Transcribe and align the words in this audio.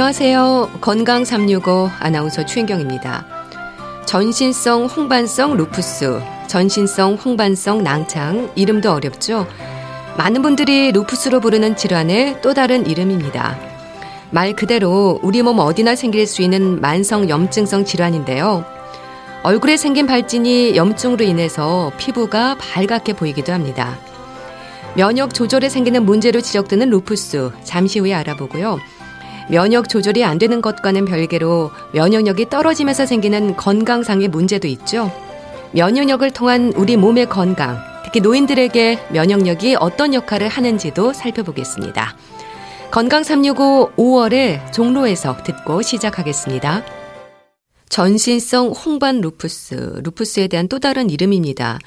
안녕하세요. 0.00 0.78
건강 0.80 1.26
365 1.26 1.90
아나운서 2.00 2.46
최인경입니다. 2.46 3.26
전신성 4.06 4.86
홍반성 4.86 5.58
루푸스, 5.58 6.22
전신성 6.48 7.16
홍반성 7.16 7.82
낭창, 7.82 8.50
이름도 8.54 8.90
어렵죠? 8.90 9.46
많은 10.16 10.40
분들이 10.40 10.90
루푸스로 10.92 11.40
부르는 11.40 11.76
질환의 11.76 12.40
또 12.40 12.54
다른 12.54 12.86
이름입니다. 12.86 13.58
말 14.30 14.56
그대로 14.56 15.20
우리 15.22 15.42
몸 15.42 15.58
어디나 15.58 15.94
생길 15.96 16.26
수 16.26 16.40
있는 16.40 16.80
만성 16.80 17.28
염증성 17.28 17.84
질환인데요. 17.84 18.64
얼굴에 19.42 19.76
생긴 19.76 20.06
발진이 20.06 20.76
염증으로 20.76 21.26
인해서 21.26 21.92
피부가 21.98 22.56
발갛게 22.58 23.12
보이기도 23.12 23.52
합니다. 23.52 23.98
면역 24.94 25.34
조절에 25.34 25.68
생기는 25.68 26.06
문제로 26.06 26.40
지적되는 26.40 26.88
루푸스 26.88 27.50
잠시 27.64 27.98
후에 27.98 28.14
알아보고요. 28.14 28.78
면역 29.50 29.88
조절이 29.88 30.24
안 30.24 30.38
되는 30.38 30.62
것과는 30.62 31.06
별개로 31.06 31.72
면역력이 31.92 32.50
떨어지면서 32.50 33.04
생기는 33.04 33.56
건강상의 33.56 34.28
문제도 34.28 34.68
있죠. 34.68 35.10
면역력을 35.72 36.30
통한 36.30 36.72
우리 36.76 36.96
몸의 36.96 37.28
건강, 37.28 37.78
특히 38.04 38.20
노인들에게 38.20 39.08
면역력이 39.10 39.76
어떤 39.80 40.14
역할을 40.14 40.48
하는지도 40.48 41.12
살펴보겠습니다. 41.12 42.16
건강 42.92 43.24
365 43.24 43.92
5월에 43.96 44.72
종로에서 44.72 45.36
듣고 45.44 45.82
시작하겠습니다. 45.82 46.84
전신성 47.88 48.68
홍반 48.68 49.20
루푸스, 49.20 50.00
루푸스에 50.04 50.46
대한 50.46 50.68
또 50.68 50.78
다른 50.78 51.10
이름입니다. 51.10 51.78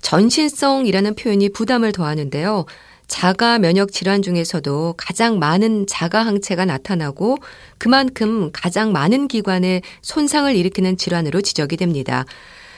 전신성이라는 0.00 1.14
표현이 1.16 1.50
부담을 1.50 1.90
더하는데요. 1.92 2.66
자가 3.10 3.58
면역 3.58 3.90
질환 3.90 4.22
중에서도 4.22 4.94
가장 4.96 5.40
많은 5.40 5.86
자가 5.88 6.24
항체가 6.24 6.64
나타나고 6.64 7.38
그만큼 7.76 8.50
가장 8.52 8.92
많은 8.92 9.26
기관에 9.26 9.82
손상을 10.00 10.54
일으키는 10.54 10.96
질환으로 10.96 11.40
지적이 11.40 11.76
됩니다. 11.76 12.24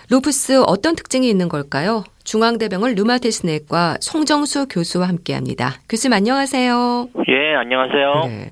루푸스 0.08 0.62
어떤 0.66 0.96
특징이 0.96 1.28
있는 1.28 1.48
걸까요? 1.48 2.02
중앙대병원 2.24 2.94
류마티스 2.94 3.46
내과 3.46 3.98
송정수 4.00 4.68
교수와 4.68 5.06
함께 5.06 5.34
합니다. 5.34 5.74
교수님 5.88 6.14
안녕하세요. 6.14 7.08
예, 7.28 7.54
안녕하세요. 7.54 8.24
네. 8.26 8.50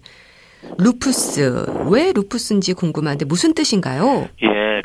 루푸스. 0.77 1.65
왜 1.91 2.13
루푸스인지 2.13 2.75
궁금한데 2.75 3.25
무슨 3.25 3.55
뜻인가요? 3.55 4.29
예, 4.43 4.80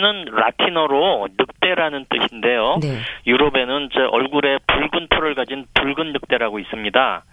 루푸스는 0.00 0.24
라틴어로 0.32 1.28
늑대라는 1.38 2.06
뜻인데요. 2.08 2.78
네. 2.80 2.98
유럽에는 3.26 3.90
저 3.92 4.06
얼굴에 4.06 4.58
붉은 4.66 5.08
털을 5.10 5.34
가진 5.34 5.66
붉은 5.74 6.12
늑대라고 6.12 6.58
있습니다. 6.58 7.24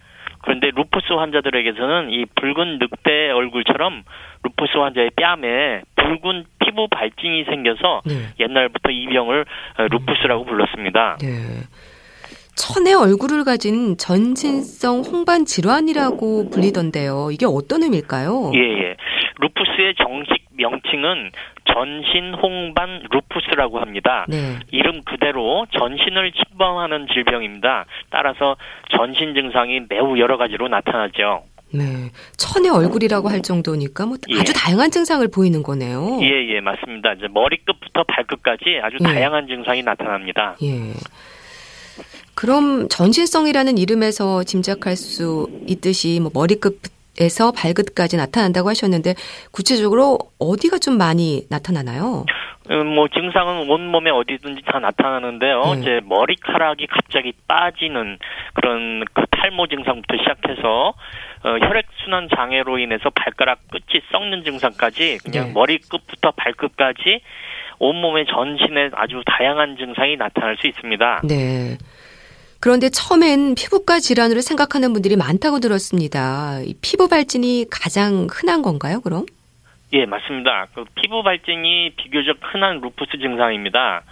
그런데 0.43 0.69
루푸스 0.75 1.13
환자들에게서는 1.13 2.11
이 2.11 2.25
붉은 2.35 2.79
늑대 2.79 3.31
얼굴처럼 3.31 4.03
루푸스 4.43 4.77
환자의 4.77 5.11
뺨에 5.15 5.81
붉은 5.95 6.45
피부 6.59 6.88
발진이 6.89 7.45
생겨서 7.45 8.01
네. 8.05 8.13
옛날부터 8.39 8.91
이 8.91 9.07
병을 9.07 9.45
루푸스라고 9.89 10.45
불렀습니다. 10.45 11.17
네. 11.21 11.27
천의 12.56 12.95
얼굴을 12.95 13.44
가진 13.44 13.97
전신성 13.97 15.01
홍반 15.01 15.45
질환이라고 15.45 16.50
불리던데요. 16.50 17.29
이게 17.31 17.45
어떤 17.45 17.83
의미일까요? 17.83 18.51
예, 18.56 18.59
예. 18.59 18.95
루푸스의 19.39 19.94
정식 19.95 20.47
명칭은 20.57 21.31
전신 21.73 22.33
홍반 22.33 23.03
루푸스라고 23.11 23.79
합니다. 23.79 24.25
네. 24.28 24.59
이름 24.72 25.03
그대로 25.03 25.66
전신을 25.72 26.31
침범하는 26.31 27.07
질병입니다. 27.13 27.85
따라서 28.09 28.55
전신 28.89 29.33
증상이 29.33 29.81
매우 29.89 30.17
여러 30.19 30.38
가지로 30.38 30.67
나타나죠. 30.67 31.44
네. 31.73 32.11
천의 32.38 32.72
얼굴이라고 32.72 33.29
할 33.29 33.41
정도니까 33.41 34.06
뭐 34.06 34.17
예. 34.29 34.39
아주 34.39 34.53
다양한 34.53 34.89
증상을 34.89 35.27
보이는 35.29 35.61
거네요. 35.63 36.19
예, 36.22 36.56
예, 36.56 36.61
맞습니다. 36.61 37.13
이제 37.13 37.27
머리끝부터 37.27 38.03
발끝까지 38.07 38.79
아주 38.81 38.97
예. 39.01 39.03
다양한 39.03 39.47
증상이 39.47 39.83
나타납니다. 39.83 40.56
예. 40.63 40.94
그럼 42.35 42.88
전신성이라는 42.88 43.77
이름에서 43.77 44.44
짐작할 44.44 44.95
수 44.95 45.47
있듯이 45.67 46.19
뭐 46.22 46.31
머리끝 46.33 46.97
에서 47.19 47.51
발끝까지 47.51 48.17
나타난다고 48.17 48.69
하셨는데 48.69 49.16
구체적으로 49.51 50.19
어디가 50.39 50.78
좀 50.78 50.97
많이 50.97 51.45
나타나나요? 51.50 52.25
음, 52.69 52.88
뭐 52.88 53.07
증상은 53.07 53.69
온몸에 53.69 54.09
어디든지 54.11 54.63
다 54.66 54.79
나타나는데요. 54.79 55.61
네. 55.73 55.79
이제 55.79 56.01
머리카락이 56.03 56.88
갑자기 56.88 57.33
빠지는 57.47 58.19
그런 58.53 59.03
그 59.13 59.23
탈모 59.31 59.67
증상부터 59.67 60.17
시작해서 60.17 60.94
어, 61.44 61.50
혈액순환 61.50 62.29
장애로 62.35 62.77
인해서 62.79 63.09
발가락 63.09 63.59
끝이 63.72 64.01
썩는 64.11 64.44
증상까지 64.44 65.19
그냥 65.23 65.47
네. 65.47 65.53
머리끝부터 65.53 66.31
발끝까지 66.31 67.22
온몸의 67.79 68.25
전신에 68.25 68.89
아주 68.94 69.22
다양한 69.25 69.77
증상이 69.77 70.17
나타날 70.17 70.57
수 70.57 70.67
있습니다. 70.67 71.22
네. 71.23 71.77
그런데 72.59 72.90
처음엔 72.90 73.56
피부과 73.56 74.00
질환으로 74.00 74.41
생각하는 74.41 74.94
분들이 74.94 75.16
많다고 75.16 75.59
들었습니다. 75.59 76.59
피부 76.81 77.07
발진이 77.07 77.66
가장 77.72 78.28
흔한 78.31 78.62
건가요, 78.62 79.01
그럼? 79.01 79.25
예, 79.94 80.06
맞습니다. 80.06 80.68
그 80.73 80.84
피부 80.95 81.23
발진이 81.23 81.91
비교적 81.95 82.38
흔한 82.41 82.81
루푸스 82.81 83.18
증상입니다. 83.19 84.03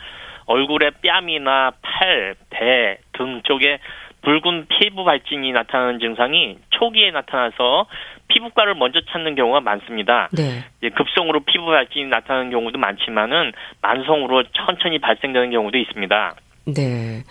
얼굴의 0.45 0.91
뺨이나 1.01 1.71
팔, 1.81 2.35
배, 2.49 2.97
등 3.13 3.41
쪽에 3.43 3.79
붉은 4.21 4.67
피부 4.67 5.03
발진이 5.03 5.51
나타나는 5.51 5.99
증상이 5.99 6.57
초기에 6.71 7.11
나타나서 7.11 7.87
피부과를 8.27 8.75
먼저 8.75 8.99
찾는 9.11 9.35
경우가 9.35 9.61
많습니다. 9.61 10.29
네. 10.31 10.63
급성으로 10.89 11.41
피부 11.41 11.65
발진이 11.65 12.05
나타나는 12.05 12.51
경우도 12.51 12.79
많지만은 12.79 13.51
만성으로 13.81 14.43
천천히 14.53 14.99
발생되는 14.99 15.51
경우도 15.51 15.77
있습니다. 15.77 16.35
네. 16.75 17.23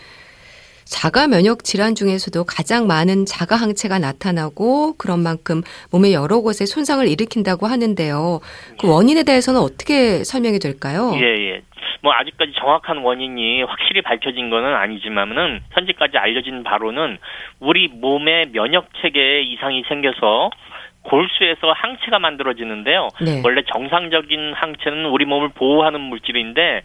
자가 0.85 1.29
면역 1.29 1.65
질환 1.65 1.95
중에서도 1.95 2.45
가장 2.45 2.87
많은 2.87 3.27
자가 3.27 3.57
항체가 3.57 3.99
나타나고 3.99 4.97
그런 4.97 5.21
만큼 5.21 5.63
몸의 5.93 6.13
여러 6.15 6.41
곳에 6.41 6.67
손상을 6.67 7.07
일으킨다고 7.07 7.67
하는데요. 7.67 8.41
그 8.81 8.89
원인에 8.89 9.23
대해서는 9.25 9.61
어떻게 9.61 10.25
설명이 10.25 10.59
될까요? 10.59 11.13
예, 11.17 11.21
예. 11.21 11.63
뭐 12.03 12.13
아직까지 12.13 12.53
정확한 12.59 12.99
원인이 12.99 13.63
확실히 13.63 14.03
밝혀진 14.03 14.51
것은 14.51 14.75
아니지만은 14.75 15.61
현재까지 15.73 16.19
알려진 16.19 16.63
바로는 16.63 17.19
우리 17.61 17.89
몸의 17.89 18.51
면역 18.53 18.89
체계에 19.01 19.41
이상이 19.43 19.85
생겨서 19.89 20.51
골수에서 21.05 21.73
항체가 21.73 22.19
만들어지는데요. 22.19 23.09
네. 23.21 23.43
원래 23.45 23.63
정상적인 23.73 24.55
항체는 24.55 25.07
우리 25.07 25.25
몸을 25.25 25.51
보호하는 25.51 26.01
물질인데 26.01 26.83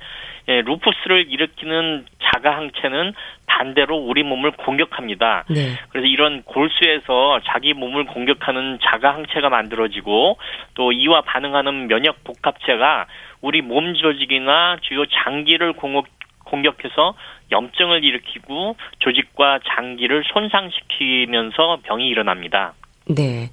예, 0.49 0.61
루푸스를 0.61 1.25
일으키는 1.29 2.05
자가 2.21 2.57
항체는 2.57 3.13
반대로 3.45 3.97
우리 3.97 4.23
몸을 4.23 4.51
공격합니다. 4.51 5.45
네. 5.49 5.77
그래서 5.89 6.07
이런 6.07 6.43
골수에서 6.43 7.41
자기 7.45 7.73
몸을 7.73 8.05
공격하는 8.05 8.79
자가 8.81 9.13
항체가 9.13 9.49
만들어지고 9.49 10.37
또 10.73 10.91
이와 10.91 11.21
반응하는 11.21 11.87
면역 11.87 12.23
복합체가 12.23 13.05
우리 13.41 13.61
몸 13.61 13.93
조직이나 13.93 14.77
주요 14.81 15.05
장기를 15.05 15.73
공격, 15.73 16.07
공격해서 16.45 17.15
염증을 17.51 18.03
일으키고 18.03 18.75
조직과 18.99 19.59
장기를 19.75 20.23
손상시키면서 20.33 21.79
병이 21.83 22.07
일어납니다. 22.07 22.73
네. 23.07 23.49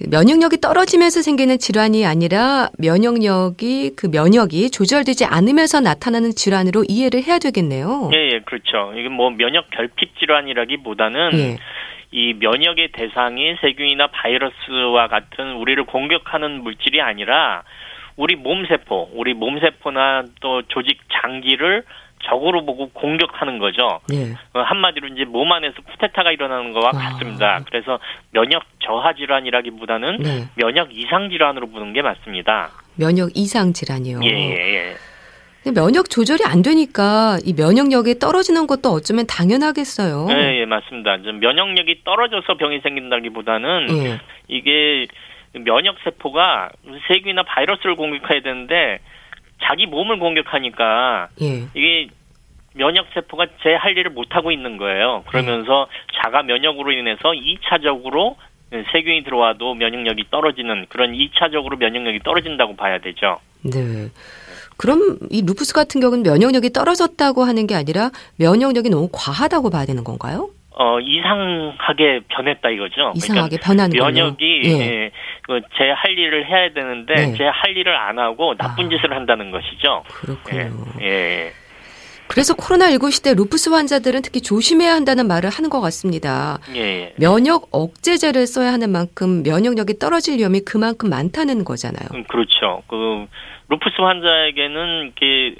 그 0.00 0.08
면역력이 0.08 0.60
떨어지면서 0.62 1.20
생기는 1.20 1.58
질환이 1.58 2.06
아니라 2.06 2.70
면역력이 2.78 3.96
그 3.96 4.08
면역이 4.10 4.70
조절되지 4.70 5.26
않으면서 5.26 5.80
나타나는 5.80 6.30
질환으로 6.30 6.84
이해를 6.88 7.22
해야 7.22 7.38
되겠네요. 7.38 8.10
예, 8.14 8.32
예 8.32 8.40
그렇죠. 8.40 8.94
이게 8.96 9.08
뭐 9.10 9.30
면역 9.30 9.68
결핍 9.70 10.18
질환이라기보다는 10.18 11.30
예. 11.34 11.56
이 12.12 12.34
면역의 12.34 12.92
대상이 12.92 13.56
세균이나 13.60 14.06
바이러스와 14.08 15.08
같은 15.08 15.52
우리를 15.52 15.84
공격하는 15.84 16.62
물질이 16.62 17.00
아니라 17.02 17.62
우리 18.16 18.36
몸세포, 18.36 19.10
우리 19.14 19.34
몸세포나 19.34 20.24
또 20.40 20.62
조직 20.62 20.98
장기를 21.22 21.84
적으로 22.22 22.64
보고 22.64 22.88
공격하는 22.90 23.58
거죠. 23.58 24.00
예. 24.12 24.32
어, 24.52 24.60
한마디로 24.62 25.08
이제 25.08 25.24
몸 25.24 25.50
안에서 25.52 25.76
쿠데타가 25.82 26.32
일어나는 26.32 26.72
것과 26.72 26.88
아. 26.88 26.92
같습니다. 26.92 27.62
그래서 27.66 27.98
면역 28.32 28.62
저하 28.80 29.14
질환이라기보다는 29.14 30.18
네. 30.18 30.44
면역 30.56 30.94
이상 30.94 31.30
질환으로 31.30 31.70
보는 31.70 31.92
게 31.92 32.02
맞습니다. 32.02 32.70
면역 32.96 33.30
이상 33.34 33.72
질환이요. 33.72 34.20
예, 34.24 34.28
예, 34.28 34.94
예. 35.64 35.70
면역 35.72 36.08
조절이 36.08 36.44
안 36.46 36.62
되니까 36.62 37.38
이 37.44 37.52
면역력이 37.52 38.18
떨어지는 38.18 38.66
것도 38.66 38.90
어쩌면 38.90 39.26
당연하겠어요. 39.26 40.26
네, 40.28 40.60
예, 40.60 40.64
맞습니다. 40.64 41.18
면역력이 41.18 42.02
떨어져서 42.04 42.56
병이 42.56 42.80
생긴다기보다는 42.80 43.86
예. 43.90 44.20
이게 44.48 45.06
면역 45.52 45.96
세포가 46.04 46.70
세균이나 47.08 47.42
바이러스를 47.42 47.96
공격해야 47.96 48.40
되는데 48.40 49.00
자기 49.62 49.86
몸을 49.86 50.18
공격하니까 50.18 51.28
예. 51.42 51.64
이게 51.74 52.08
면역 52.74 53.06
세포가 53.14 53.46
제 53.62 53.74
할 53.74 53.96
일을 53.96 54.10
못 54.12 54.28
하고 54.34 54.52
있는 54.52 54.76
거예요. 54.76 55.24
그러면서 55.28 55.88
예. 55.90 56.20
자가 56.22 56.42
면역으로 56.42 56.92
인해서 56.92 57.30
2차적으로 57.32 58.36
세균이 58.92 59.24
들어와도 59.24 59.74
면역력이 59.74 60.26
떨어지는 60.30 60.86
그런 60.88 61.12
2차적으로 61.12 61.76
면역력이 61.78 62.20
떨어진다고 62.20 62.76
봐야 62.76 62.98
되죠. 62.98 63.38
네. 63.62 64.08
그럼 64.76 65.18
이 65.30 65.42
루푸스 65.44 65.74
같은 65.74 66.00
경우는 66.00 66.22
면역력이 66.22 66.70
떨어졌다고 66.72 67.42
하는 67.44 67.66
게 67.66 67.74
아니라 67.74 68.10
면역력이 68.38 68.88
너무 68.88 69.08
과하다고 69.12 69.70
봐야 69.70 69.84
되는 69.84 70.04
건가요? 70.04 70.50
어 70.72 71.00
이상하게 71.00 72.20
변했다 72.28 72.70
이거죠. 72.70 73.12
이상하게 73.16 73.56
그러니까 73.56 73.66
변한 73.66 73.90
면역이 73.90 74.62
예. 74.64 74.70
예, 74.70 75.10
그 75.42 75.60
제할 75.76 76.16
일을 76.16 76.46
해야 76.48 76.72
되는데 76.72 77.14
네. 77.14 77.34
제할 77.34 77.76
일을 77.76 77.96
안 77.96 78.18
하고 78.18 78.54
나쁜 78.56 78.86
아. 78.86 78.88
짓을 78.88 79.12
한다는 79.12 79.50
것이죠. 79.50 80.04
그렇군요. 80.08 80.70
예. 81.00 81.06
예. 81.06 81.52
그래서 82.28 82.54
코로나19 82.54 83.10
시대 83.10 83.34
루푸스 83.34 83.70
환자들은 83.70 84.22
특히 84.22 84.40
조심해야 84.40 84.94
한다는 84.94 85.26
말을 85.26 85.50
하는 85.50 85.68
것 85.68 85.80
같습니다. 85.80 86.58
예. 86.76 87.12
면역 87.18 87.66
억제제를 87.72 88.46
써야 88.46 88.72
하는 88.72 88.90
만큼 88.90 89.42
면역력이 89.42 89.98
떨어질 89.98 90.38
위험이 90.38 90.60
그만큼 90.60 91.10
많다는 91.10 91.64
거잖아요. 91.64 92.08
음, 92.14 92.22
그렇죠. 92.28 92.84
그 92.86 93.26
루푸스 93.68 94.00
환자에게는 94.00 95.12
이게 95.16 95.56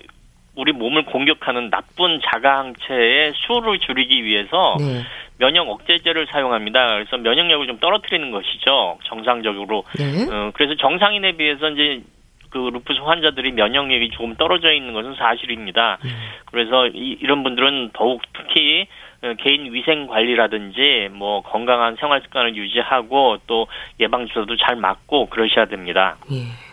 우리 0.56 0.73
몸을 0.73 1.05
공격하는 1.05 1.70
나쁜 1.70 2.20
자가 2.23 2.58
항체의 2.58 3.32
수를 3.37 3.79
줄이기 3.79 4.25
위해서 4.25 4.76
네. 4.79 5.02
면역 5.38 5.69
억제제를 5.69 6.26
사용합니다. 6.31 6.87
그래서 6.88 7.17
면역력을 7.17 7.67
좀 7.67 7.79
떨어뜨리는 7.79 8.31
것이죠. 8.31 8.99
정상적으로. 9.05 9.85
네. 9.97 10.26
어, 10.31 10.50
그래서 10.52 10.75
정상인에 10.76 11.32
비해서 11.32 11.70
이제 11.70 12.02
그 12.50 12.58
루푸스 12.58 12.99
환자들이 13.00 13.52
면역력이 13.52 14.11
조금 14.11 14.35
떨어져 14.35 14.73
있는 14.73 14.93
것은 14.93 15.14
사실입니다. 15.14 15.99
네. 16.02 16.11
그래서 16.47 16.88
이, 16.88 17.17
이런 17.20 17.43
분들은 17.43 17.91
더욱 17.94 18.20
특히 18.35 18.87
어, 19.23 19.35
개인 19.38 19.73
위생 19.73 20.08
관리라든지 20.08 21.08
뭐 21.12 21.43
건강한 21.43 21.96
생활 21.96 22.20
습관을 22.23 22.56
유지하고 22.56 23.38
또 23.46 23.67
예방 24.00 24.26
주사도 24.26 24.56
잘 24.56 24.76
맞고 24.76 25.26
그러셔야 25.26 25.67
됩니다. 25.67 26.17
예. 26.32 26.69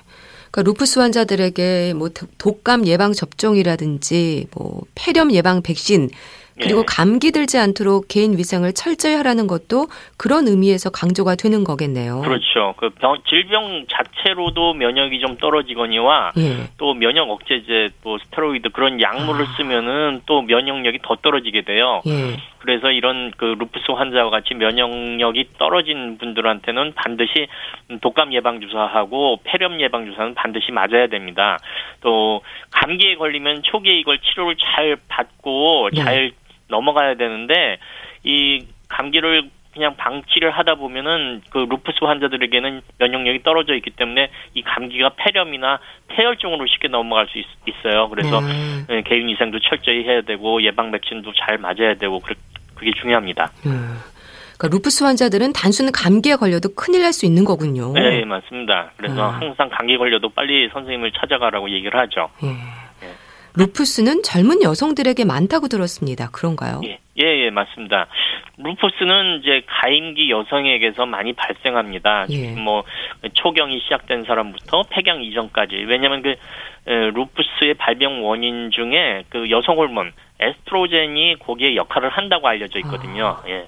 그러니까 0.57 0.63
루푸스 0.63 0.98
환자들에게 1.00 1.94
뭐 1.95 2.09
독감 2.39 2.88
예방 2.88 3.13
접종이라든지 3.13 4.48
뭐 4.56 4.81
폐렴 4.95 5.31
예방 5.31 5.62
백신 5.62 6.09
그리고 6.59 6.80
예. 6.80 6.83
감기 6.88 7.31
들지 7.31 7.57
않도록 7.57 8.07
개인 8.07 8.38
위생을 8.38 8.74
철저히 8.74 9.15
하라는 9.15 9.48
것도 9.48 9.88
그런 10.18 10.48
의미에서 10.48 10.89
강조가 10.89 11.36
되는 11.36 11.63
거겠네요. 11.63 12.21
그렇죠. 12.21 12.74
그 12.77 12.89
병, 12.89 13.18
질병 13.27 13.86
자체로도 13.88 14.74
면역이 14.74 15.19
좀 15.19 15.38
떨어지거니와 15.38 16.31
예. 16.38 16.69
또 16.77 16.94
면역 16.94 17.30
억제제, 17.30 17.89
또 18.04 18.18
스테로이드 18.18 18.69
그런 18.69 19.00
약물을 19.01 19.45
아. 19.45 19.56
쓰면은 19.57 20.21
또 20.25 20.42
면역력이 20.42 21.00
더 21.04 21.15
떨어지게 21.15 21.62
돼요. 21.62 22.01
예. 22.07 22.38
그래서 22.59 22.92
이런 22.92 23.31
그 23.38 23.56
루푸스 23.57 23.92
환자와 23.92 24.30
같이 24.30 24.54
면역력이 24.54 25.51
떨어진 25.57 26.18
분들한테는 26.18 26.94
반드시 26.95 27.48
독감 28.01 28.33
예방 28.33 28.59
주사하고 28.59 29.39
폐렴 29.44 29.80
예방 29.80 30.06
주사는 30.06 30.33
반드시 30.33 30.71
맞아야 30.71 31.07
됩니다. 31.07 31.59
또 32.01 32.42
감기에 32.71 33.15
걸리면 33.15 33.62
초기에 33.63 34.00
이걸 34.00 34.19
치료를 34.19 34.57
잘 34.57 34.98
받고 35.07 35.92
네. 35.94 36.04
잘 36.04 36.31
넘어가야 36.69 37.16
되는데 37.16 37.78
이 38.24 38.66
감기를 38.90 39.50
그냥 39.74 39.96
방치를 39.96 40.50
하다 40.52 40.75
보면은 40.75 41.42
그 41.52 41.60
루푸스 41.60 42.04
환자들에게는 42.04 42.81
면역력이 42.98 43.44
떨어져 43.44 43.75
있기 43.75 43.92
때문에 43.92 44.30
이 44.56 44.64
감기가 44.64 45.12
폐렴이나 45.18 45.80
폐혈증으로 46.08 46.66
쉽게 46.66 46.88
넘어갈 46.88 47.28
수 47.28 47.38
있, 47.38 47.46
어요 47.86 48.10
그래서 48.10 48.42
네. 48.88 49.04
개인 49.04 49.28
위생도 49.28 49.60
철저히 49.60 50.04
해야 50.04 50.22
되고 50.22 50.64
예방 50.64 50.90
백신도 50.92 51.31
잘 51.34 51.60
맞아야 51.60 51.94
되고 51.94 52.19
그게 52.75 52.92
중요합니다. 53.00 53.52
음. 53.68 54.00
그러니까 54.58 54.75
루푸스 54.75 55.04
환자들은 55.04 55.54
단순 55.54 55.92
감기에 55.92 56.36
걸려도 56.36 56.74
큰일 56.74 57.04
날 57.04 57.14
수 57.14 57.28
있는 57.28 57.46
거군요. 57.46 57.94
네, 57.94 58.25
맞습니다. 58.25 58.92
그래서 58.98 59.30
음. 59.30 59.36
항상 59.36 59.69
감기 59.69 59.96
걸려도 59.98 60.30
빨리 60.30 60.68
선생님을 60.74 61.12
찾아가라고 61.12 61.69
얘기를 61.69 62.00
하죠. 62.00 62.30
예. 62.44 62.48
루푸스는 63.57 64.24
젊은 64.24 64.62
여성들에게 64.62 65.25
많다고 65.25 65.68
들었습니다. 65.68 66.30
그런가요? 66.31 66.81
예, 66.86 67.00
예, 67.19 67.45
예 67.45 67.50
맞습니다. 67.50 68.07
루푸스는 68.57 69.39
이제 69.42 69.63
가임기 69.65 70.30
여성에게서 70.30 71.06
많이 71.06 71.33
발생합니다. 71.33 72.27
예. 72.30 72.51
뭐 72.51 72.83
초경이 73.33 73.80
시작된 73.81 74.25
사람부터 74.25 74.83
폐경 74.89 75.24
이전까지. 75.24 75.75
왜냐하면 75.88 76.21
그 76.21 76.36
루푸스의 76.89 77.74
발병 77.75 78.25
원인 78.25 78.71
중에 78.71 79.25
그 79.30 79.50
여성 79.50 79.77
호르몬 79.77 80.13
에스트로겐이 80.39 81.38
거기에 81.39 81.75
역할을 81.75 82.09
한다고 82.09 82.48
알려져 82.48 82.80
있거든요. 82.80 83.25
아. 83.25 83.44
예. 83.48 83.68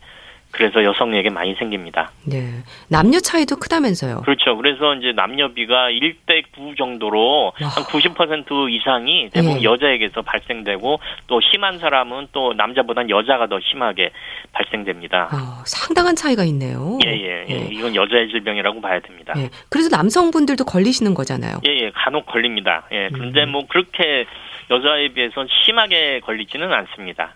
그래서 0.52 0.84
여성에게 0.84 1.30
많이 1.30 1.54
생깁니다. 1.56 2.12
네. 2.26 2.64
남녀 2.88 3.20
차이도 3.20 3.58
크다면서요? 3.58 4.22
그렇죠. 4.22 4.58
그래서 4.58 4.96
이제 4.96 5.12
남녀비가 5.16 5.90
1대 5.92 6.44
9 6.56 6.76
정도로 6.76 7.54
와. 7.62 7.68
한 7.68 7.84
90% 7.84 8.72
이상이 8.72 9.30
대부분 9.32 9.60
예. 9.60 9.64
여자에게서 9.64 10.24
발생되고 10.24 11.00
또 11.28 11.40
심한 11.52 11.78
사람은 11.78 12.30
또 12.32 12.54
남자보단 12.54 13.10
여자가 13.10 13.48
더 13.48 13.60
심하게 13.60 14.12
발생됩니다. 14.52 15.30
어, 15.32 15.64
상당한 15.66 16.16
차이가 16.16 16.44
있네요. 16.46 16.98
예, 17.06 17.12
예, 17.12 17.46
예. 17.48 17.54
예. 17.54 17.68
이건 17.72 17.96
여자의 17.96 18.30
질병이라고 18.30 18.82
봐야 18.82 19.00
됩니다. 19.02 19.34
예. 19.38 19.50
그래서 19.70 19.96
남성분들도 19.96 20.66
걸리시는 20.66 21.14
거잖아요. 21.14 21.62
예, 21.68 21.70
예. 21.70 21.92
간혹 21.94 22.26
걸립니다. 22.26 22.88
예. 22.92 23.10
그런데 23.14 23.44
음. 23.44 23.52
뭐 23.52 23.68
그렇게 23.68 24.26
여자에 24.72 25.10
비해서 25.10 25.46
심하게 25.66 26.22
걸리지는 26.22 26.72
않습니다. 26.74 27.36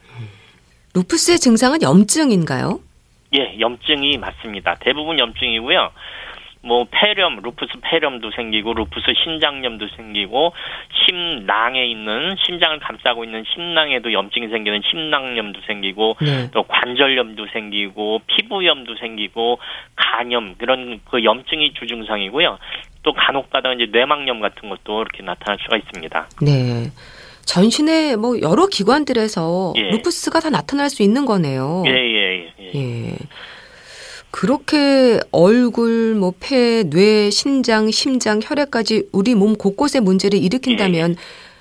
루푸스의 0.95 1.39
증상은 1.39 1.81
염증인가요? 1.81 2.79
예, 3.35 3.59
염증이 3.59 4.17
맞습니다. 4.17 4.75
대부분 4.79 5.19
염증이고요. 5.19 5.91
뭐 6.65 6.85
폐렴, 6.89 7.41
루푸스 7.43 7.73
폐렴도 7.81 8.31
생기고 8.31 8.73
루푸스 8.73 9.05
신장염도 9.21 9.89
생기고 9.97 10.53
심낭에 11.05 11.85
있는 11.85 12.37
심장을 12.45 12.79
감싸고 12.79 13.25
있는 13.25 13.43
심낭에도 13.53 14.13
염증이 14.13 14.47
생기는 14.47 14.81
심낭염도 14.89 15.59
생기고 15.67 16.15
네. 16.21 16.49
또 16.51 16.63
관절염도 16.63 17.47
생기고 17.51 18.21
피부염도 18.27 18.95
생기고 18.95 19.59
간염 19.97 20.55
그런 20.57 21.01
그 21.03 21.25
염증이 21.25 21.73
주증상이고요. 21.73 22.57
또 23.03 23.11
간혹 23.11 23.49
가다 23.49 23.73
이제 23.73 23.87
뇌막염 23.91 24.39
같은 24.39 24.69
것도 24.69 25.01
이렇게 25.01 25.21
나타날 25.21 25.59
수가 25.61 25.75
있습니다. 25.75 26.29
네. 26.41 26.89
전신의 27.45 28.17
뭐 28.17 28.39
여러 28.41 28.67
기관들에서 28.67 29.73
예. 29.77 29.81
루푸스가 29.91 30.39
다 30.39 30.49
나타날 30.49 30.89
수 30.89 31.03
있는 31.03 31.25
거네요. 31.25 31.83
예, 31.85 31.91
예, 31.91 32.53
예. 32.59 32.71
예. 32.75 33.17
그렇게 34.31 35.19
얼굴, 35.31 36.15
뭐 36.15 36.33
폐, 36.39 36.83
뇌, 36.89 37.29
신장, 37.29 37.91
심장, 37.91 38.39
혈액까지 38.43 39.09
우리 39.11 39.35
몸 39.35 39.55
곳곳에 39.55 39.99
문제를 39.99 40.39
일으킨다면 40.39 41.11
예. 41.11 41.15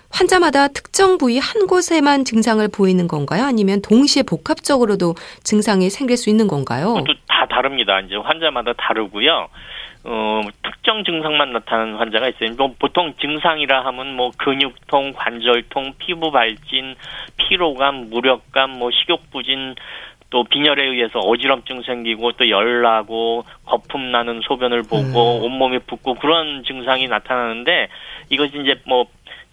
환자마다 0.09 0.69
특정 0.69 1.19
부위 1.19 1.39
한 1.39 1.67
곳에만 1.67 2.25
증상을 2.25 2.67
보이는 2.69 3.09
건가요? 3.09 3.45
아니면 3.45 3.81
동시에 3.83 4.23
복합적으로도 4.23 5.15
증상이 5.43 5.91
생길 5.91 6.17
수 6.17 6.31
있는 6.31 6.49
건가요? 6.49 7.03
다 7.29 7.47
다릅니다. 7.49 8.01
이제 8.01 8.17
환자마다 8.17 8.75
다르고요. 8.75 9.49
어, 10.05 10.41
특정 10.63 11.05
증상만 11.05 11.53
나타나는 11.53 11.95
환자가 11.95 12.29
있어요. 12.29 12.55
뭐 12.57 12.75
보통 12.79 13.15
증상이라 13.21 13.85
하면 13.87 14.17
뭐 14.17 14.31
근육통, 14.37 15.13
관절통, 15.15 15.95
피부 15.99 16.31
발진, 16.33 16.97
피로감, 17.37 18.11
무력감, 18.11 18.79
뭐 18.79 18.91
식욕부진, 18.91 19.77
또 20.33 20.45
빈혈에 20.45 20.83
의해서 20.83 21.19
어지럼증 21.19 21.83
생기고 21.83 22.33
또 22.33 22.49
열나고 22.49 23.45
거품 23.67 24.11
나는 24.11 24.41
소변을 24.43 24.83
보고 24.83 25.39
음. 25.39 25.45
온몸이 25.45 25.81
붓고 25.81 26.15
그런 26.15 26.65
증상이 26.65 27.07
나타나는데 27.07 27.89
이것이 28.31 28.59
이제 28.63 28.81
뭐 28.87 29.05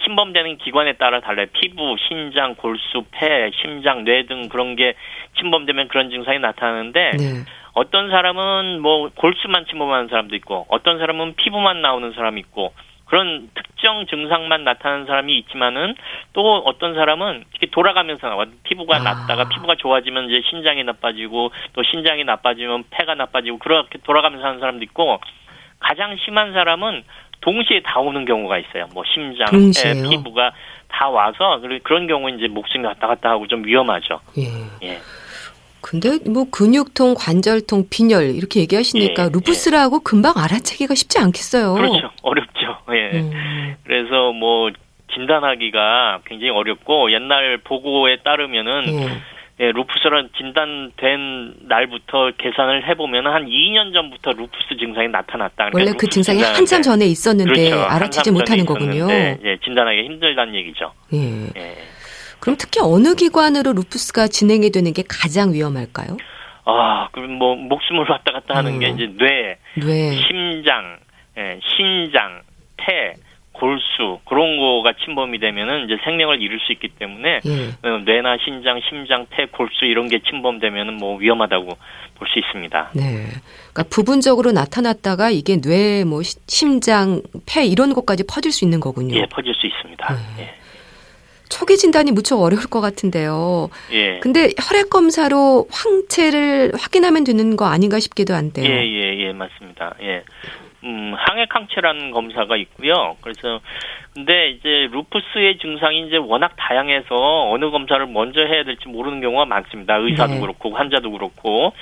침범되는 0.03 0.58
기관에 0.58 0.94
따라 0.94 1.20
달라요. 1.20 1.48
피부, 1.53 1.96
신장, 2.08 2.56
골수, 2.56 3.03
폐, 3.12 3.51
심장, 3.62 4.03
뇌 4.03 4.24
등 4.24 4.50
그런 4.50 4.75
게 4.75 4.96
침범되면 5.38 5.88
그런 5.88 6.10
증상이 6.10 6.39
나타나는데 6.39 7.12
네. 7.18 7.44
어떤 7.74 8.10
사람은 8.10 8.82
뭐 8.82 9.10
골수만 9.15 9.65
침범하는 9.65 10.08
사람도 10.08 10.36
있고 10.38 10.65
어떤 10.70 11.00
사람은 11.00 11.36
피부만 11.36 11.82
나오는 11.82 12.12
사람이 12.13 12.39
있고 12.41 12.74
그런 13.06 13.50
특정 13.56 14.06
증상만 14.06 14.63
나타나는 14.63 15.08
사람이 15.08 15.36
있지만은 15.39 15.96
또 16.34 16.58
어떤 16.58 16.94
사람은 16.94 17.46
이렇게 17.51 17.68
돌아가면서 17.72 18.27
나와 18.27 18.46
피부가 18.63 18.98
아. 18.98 19.00
낫다가 19.00 19.50
피부가 19.50 19.75
좋아지면 19.75 20.29
이제 20.29 20.41
신장이 20.50 20.84
나빠지고 20.84 21.51
또 21.74 21.84
신장이 21.84 22.24
나빠지면 22.24 22.84
폐가 22.91 23.15
나빠지고 23.15 23.58
그렇게 23.58 23.98
돌아가면서 24.03 24.46
하는 24.46 24.60
사람도 24.60 24.84
있고 24.84 25.20
가장 25.79 26.18
심한 26.24 26.53
사람은 26.53 27.03
동시에 27.41 27.81
다 27.84 28.00
오는 28.00 28.25
경우가 28.25 28.58
있어요. 28.60 28.88
뭐 28.93 29.03
심장, 29.13 29.48
폐, 29.51 30.10
피부가 30.10 30.51
다 30.88 31.10
와서 31.10 31.62
그런 31.84 32.08
경우 32.08 32.29
이제 32.29 32.48
목숨이 32.48 32.86
왔다 32.86 33.08
갔다 33.08 33.29
하고 33.29 33.48
좀 33.48 33.65
위험하죠. 33.65 34.19
예. 34.38 34.88
예. 34.88 35.00
근데 35.81 36.19
뭐 36.29 36.46
근육통, 36.51 37.15
관절통, 37.17 37.86
빈혈 37.89 38.36
이렇게 38.36 38.60
얘기하시니까 38.62 39.25
예, 39.25 39.29
루푸스라고 39.31 39.98
예. 39.98 40.00
금방 40.03 40.34
알아채기가 40.36 40.93
쉽지 40.93 41.19
않겠어요. 41.19 41.74
그렇죠. 41.74 42.10
어렵죠. 42.22 42.77
예. 42.91 43.19
음. 43.19 43.75
그래서 43.86 44.34
뭐 44.34 44.69
진단하기가 45.13 46.19
굉장히 46.25 46.51
어렵고 46.51 47.12
옛날 47.13 47.58
보고에 47.63 48.17
따르면은 48.17 48.88
예. 48.88 49.10
예, 49.62 49.72
루푸스는 49.74 50.30
진단된 50.38 51.68
날부터 51.68 52.32
계산을 52.38 52.88
해보면 52.88 53.28
한 53.28 53.46
2년 53.46 53.94
전부터 53.94 54.32
루푸스 54.32 54.78
증상이 54.80 55.10
나타났다. 55.10 55.70
그러니까 55.70 55.78
원래 55.80 55.92
그 55.98 56.08
증상이 56.08 56.42
한참 56.42 56.82
전에 56.82 57.06
있었는데 57.06 57.70
그렇죠. 57.70 57.84
알아채지 57.84 58.32
못하는 58.32 58.66
거군요. 58.66 59.08
예, 59.12 59.58
진단하기 59.63 60.04
힘들다는 60.04 60.56
얘기죠. 60.56 60.94
예. 61.13 61.48
예. 61.58 61.78
그럼 62.39 62.56
특히 62.58 62.80
어느 62.82 63.16
기관으로 63.16 63.74
루푸스가 63.74 64.28
진행이 64.30 64.70
되는 64.72 64.94
게 64.94 65.04
가장 65.08 65.51
위험할까요? 65.51 66.16
아, 66.63 67.10
그럼 67.12 67.34
뭐 67.34 67.56
목숨을 67.56 68.06
왔다 68.10 68.32
갔다 68.32 68.56
하는 68.56 68.75
음. 68.75 68.80
게 68.80 68.89
이제 68.89 69.12
뇌, 69.18 69.58
뇌. 69.75 70.16
심장, 70.16 71.00
예, 71.38 71.60
신장, 71.75 72.42
폐, 72.78 73.13
골수 73.60 74.20
그런 74.25 74.58
거가 74.58 74.94
침범이 75.04 75.39
되면은 75.39 75.86
이제 75.86 75.98
생명을 76.04 76.42
잃을 76.42 76.60
수 76.60 76.72
있기 76.72 76.89
때문에 77.00 77.42
예. 77.46 77.88
어, 77.88 78.00
뇌나 78.06 78.38
신장, 78.44 78.80
심장, 78.88 79.25
폐, 79.30 79.46
골수 79.46 79.86
이런 79.86 80.08
게 80.08 80.20
침범되면은 80.20 80.96
뭐 80.98 81.18
위험하다고 81.18 81.68
볼 82.16 82.28
수 82.30 82.39
있습니다. 82.39 82.92
네. 82.94 83.28
그러니까 83.72 83.84
부분적으로 83.89 84.51
나타났다가 84.51 85.30
이게 85.30 85.60
뇌, 85.60 86.04
뭐 86.04 86.22
심장, 86.24 87.22
폐 87.46 87.66
이런 87.66 87.94
것까지 87.94 88.24
퍼질 88.28 88.51
수 88.51 88.66
있는 88.66 88.80
거군요. 88.80 89.16
예, 89.16 89.25
퍼질 89.25 89.54
수 89.56 89.68
있습니다. 89.68 90.13
네. 90.13 90.44
예. 90.44 90.56
초기 91.50 91.78
진단이 91.78 92.12
무척 92.12 92.39
어려울 92.39 92.63
것 92.68 92.80
같은데요. 92.80 93.70
예. 93.92 94.20
근데 94.20 94.50
혈액 94.62 94.92
검사로 94.92 95.68
황체를 95.72 96.74
확인하면 96.78 97.24
되는 97.24 97.56
거 97.58 97.66
아닌가 97.66 98.00
싶기도 98.00 98.36
한데요. 98.36 98.70
예, 98.70 98.86
예, 98.86 99.28
예, 99.28 99.34
맞습니다. 99.34 99.96
예. 100.01 100.24
음, 100.83 101.13
항액 101.17 101.53
항체라는 101.53 102.12
검사가 102.12 102.55
있고요. 102.57 103.17
그래서 103.21 103.59
근데 104.13 104.50
이제 104.51 104.88
루푸스의 104.91 105.57
증상이 105.59 106.07
이제 106.07 106.17
워낙 106.17 106.53
다양해서 106.57 107.50
어느 107.51 107.69
검사를 107.69 108.05
먼저 108.07 108.41
해야 108.41 108.63
될지 108.63 108.88
모르는 108.88 109.21
경우가 109.21 109.45
많습니다. 109.45 109.95
의사도 109.98 110.36
네. 110.36 110.39
그렇고 110.39 110.71
환자도 110.74 111.12
그렇고. 111.12 111.74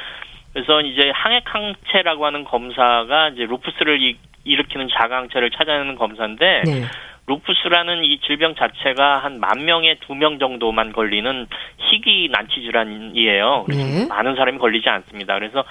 그래서 0.54 0.82
이제 0.82 1.12
항액 1.14 1.44
항체라고 1.46 2.26
하는 2.26 2.44
검사가 2.44 3.30
이제 3.30 3.46
루푸스를 3.46 4.02
이, 4.02 4.18
일으키는 4.44 4.88
자가항체를 4.90 5.52
찾아내는 5.52 5.96
검사인데 5.96 6.64
네. 6.66 6.82
루푸스라는 7.28 8.04
이 8.06 8.20
질병 8.22 8.56
자체가 8.56 9.18
한 9.20 9.40
만 9.40 9.66
명에 9.66 9.96
두 10.00 10.16
명 10.16 10.40
정도만 10.40 10.94
걸리는 10.94 11.46
희귀 11.78 12.30
난치 12.32 12.62
질환이에요. 12.62 13.66
네. 13.68 14.08
많은 14.08 14.36
사람이 14.36 14.58
걸리지 14.58 14.88
않습니다. 14.90 15.36
그래서 15.36 15.64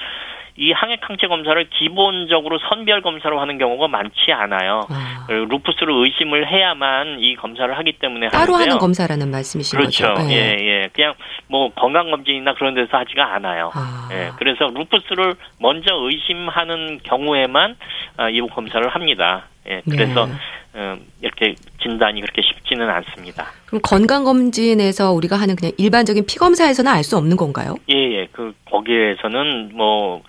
이 0.59 0.73
항액 0.73 1.01
항체 1.03 1.27
검사를 1.27 1.63
기본적으로 1.79 2.59
선별 2.69 3.03
검사로 3.03 3.41
하는 3.41 3.59
경우가 3.59 3.89
많지 3.89 4.33
않아요. 4.33 4.81
아. 4.89 5.27
루푸스를 5.29 5.93
의심을 5.93 6.51
해야만 6.51 7.19
이 7.21 7.37
검사를 7.37 7.77
하기 7.77 7.93
때문에 7.99 8.29
따로 8.29 8.55
하는데요. 8.55 8.59
하는 8.61 8.79
검사라는 8.79 9.31
말씀이신 9.31 9.79
그렇죠. 9.79 10.15
거죠. 10.15 10.29
네. 10.29 10.35
예, 10.35 10.67
예. 10.67 10.89
그냥 10.93 11.15
뭐 11.49 11.71
건강 11.75 12.11
검진이나 12.11 12.55
그런 12.55 12.75
데서 12.75 12.97
하지가 12.97 13.35
않아요. 13.35 13.71
아. 13.75 14.09
예. 14.13 14.31
그래서 14.39 14.67
루푸스를 14.67 15.35
먼저 15.59 15.95
의심하는 15.95 17.01
경우에만 17.03 17.77
아, 18.17 18.31
이 18.31 18.41
검사를 18.41 18.87
합니다. 18.89 19.47
예. 19.69 19.83
그래서 19.91 20.27
네. 20.27 20.33
음, 20.77 21.07
이렇게 21.23 21.55
진단이 21.83 22.21
그렇게 22.21 22.43
쉽지는 22.43 22.89
않습니다. 22.91 23.47
그럼 23.67 23.81
건강검진에서 23.83 25.13
우리가 25.13 25.37
하는 25.37 25.57
그냥 25.57 25.73
일반적인 25.79 26.27
피검사에서는 26.27 26.91
알 26.93 27.03
수 27.03 27.17
없는 27.17 27.37
건가요? 27.37 27.77
예, 27.89 27.95
예. 27.95 28.29
그, 28.33 28.53
거기에서는 28.71 29.71
뭐, 29.75 30.23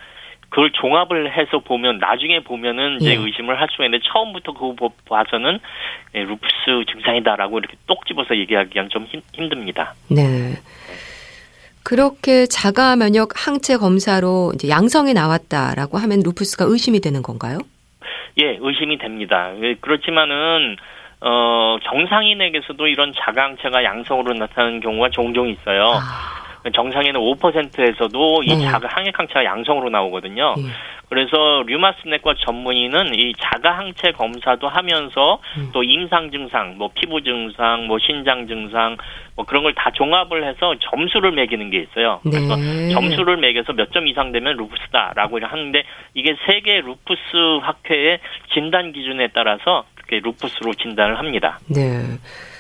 그걸 0.49 0.71
종합을 0.71 1.37
해서 1.37 1.59
보면 1.59 1.99
나중에 1.99 2.39
보면은 2.39 2.97
이제 3.01 3.11
예. 3.11 3.15
의심을 3.15 3.59
할 3.59 3.67
수가 3.71 3.85
있는데 3.85 4.03
처음부터 4.11 4.53
그거 4.53 4.89
봐서는 5.05 5.59
예, 6.15 6.23
루푸스 6.23 6.85
증상이다라고 6.91 7.59
이렇게 7.59 7.75
똑 7.85 8.05
집어서 8.05 8.35
얘기하기는 8.35 8.89
좀 8.89 9.05
힘, 9.05 9.21
힘듭니다. 9.33 9.93
네. 10.09 10.55
그렇게 11.83 12.45
자가 12.45 12.95
면역 12.95 13.29
항체 13.35 13.77
검사로 13.77 14.51
이제 14.55 14.67
양성이 14.67 15.13
나왔다라고 15.13 15.97
하면 15.97 16.21
루푸스가 16.23 16.65
의심이 16.67 16.99
되는 16.99 17.21
건가요? 17.21 17.59
예, 18.39 18.57
의심이 18.59 18.97
됩니다. 18.97 19.51
예, 19.61 19.75
그렇지만은 19.79 20.75
어 21.19 21.77
정상인에게서도 21.83 22.87
이런 22.87 23.11
자가 23.17 23.43
항체가 23.43 23.83
양성으로 23.83 24.33
나타나는 24.33 24.81
경우가 24.81 25.09
종종 25.09 25.49
있어요. 25.49 25.93
아. 25.95 26.46
정상에는 26.71 27.19
5%에서도 27.19 28.43
이 28.43 28.55
네. 28.55 28.65
자가 28.65 28.87
항액 28.89 29.17
항체가 29.17 29.43
양성으로 29.45 29.89
나오거든요. 29.89 30.55
네. 30.57 30.63
그래서 31.09 31.63
류마스내과 31.65 32.33
전문의는 32.45 33.15
이 33.15 33.31
자가 33.39 33.77
항체 33.77 34.11
검사도 34.11 34.67
하면서 34.67 35.39
음. 35.57 35.69
또 35.71 35.81
임상 35.81 36.31
증상, 36.31 36.77
뭐 36.77 36.89
피부 36.93 37.21
증상, 37.23 37.87
뭐 37.87 37.97
신장 37.99 38.45
증상, 38.45 38.97
뭐 39.35 39.45
그런 39.45 39.63
걸 39.63 39.73
다 39.73 39.91
종합을 39.91 40.43
해서 40.45 40.73
점수를 40.81 41.31
매기는 41.31 41.69
게 41.69 41.79
있어요. 41.79 42.19
네. 42.25 42.31
그래서 42.31 42.55
점수를 42.93 43.37
매겨서 43.37 43.73
몇 43.73 43.87
점 43.93 44.05
이상 44.07 44.31
되면 44.33 44.57
루푸스다라고 44.57 45.39
하는데 45.41 45.83
이게 46.13 46.35
세계 46.45 46.81
루푸스 46.81 47.21
학회의 47.61 48.19
진단 48.53 48.91
기준에 48.91 49.29
따라서 49.33 49.85
그렇게 49.95 50.19
루푸스로 50.19 50.73
진단을 50.73 51.19
합니다. 51.19 51.59
네. 51.73 52.01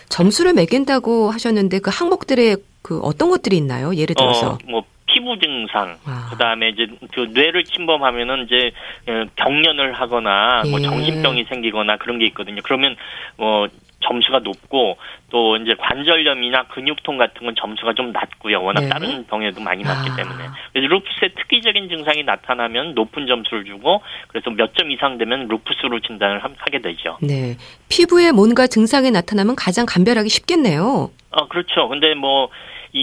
점수를 0.09 0.53
매긴다고 0.53 1.31
하셨는데 1.31 1.79
그 1.79 1.91
항목들의 1.93 2.55
그 2.87 2.99
어떤 3.01 3.29
것들이 3.29 3.57
있나요? 3.57 3.93
예를 3.93 4.15
들어서 4.15 4.51
어, 4.51 4.57
뭐 4.65 4.81
피부 5.07 5.37
증상, 5.39 5.97
아. 6.05 6.29
그다음에 6.31 6.69
이제 6.69 6.87
그 7.13 7.27
뇌를 7.33 7.65
침범하면은 7.65 8.45
이제 8.45 8.71
어, 9.09 9.25
경련을 9.35 9.91
하거나 9.91 10.61
뭐 10.63 10.67
예. 10.67 10.71
뭐 10.71 10.79
정신병이 10.79 11.45
생기거나 11.49 11.97
그런 11.97 12.17
게 12.17 12.25
있거든요. 12.27 12.61
그러면 12.63 12.95
뭐 13.35 13.67
점수가 14.07 14.39
높고 14.39 14.97
또 15.31 15.57
이제 15.57 15.73
관절염이나 15.77 16.67
근육통 16.67 17.17
같은 17.17 17.45
건 17.45 17.55
점수가 17.59 17.93
좀 17.95 18.13
낮고요. 18.13 18.63
워낙 18.63 18.81
네. 18.81 18.89
다른 18.89 19.25
병에도 19.27 19.59
많이 19.59 19.83
맞기 19.83 20.11
아. 20.11 20.15
때문에. 20.15 20.45
그래서 20.71 20.87
루푸스의 20.87 21.31
특이적인 21.35 21.89
증상이 21.89 22.23
나타나면 22.23 22.93
높은 22.93 23.27
점수를 23.27 23.65
주고 23.65 24.01
그래서 24.29 24.49
몇 24.51 24.73
점 24.77 24.91
이상 24.91 25.17
되면 25.17 25.47
루푸스로 25.49 25.99
진단을 25.99 26.41
하게 26.57 26.79
되죠. 26.79 27.17
네. 27.21 27.57
피부에 27.89 28.31
뭔가 28.31 28.67
증상이 28.67 29.11
나타나면 29.11 29.55
가장 29.57 29.85
감별하기 29.85 30.29
쉽겠네요. 30.29 31.09
어, 31.31 31.47
그렇죠. 31.49 31.89
근데 31.89 32.13
뭐 32.13 32.49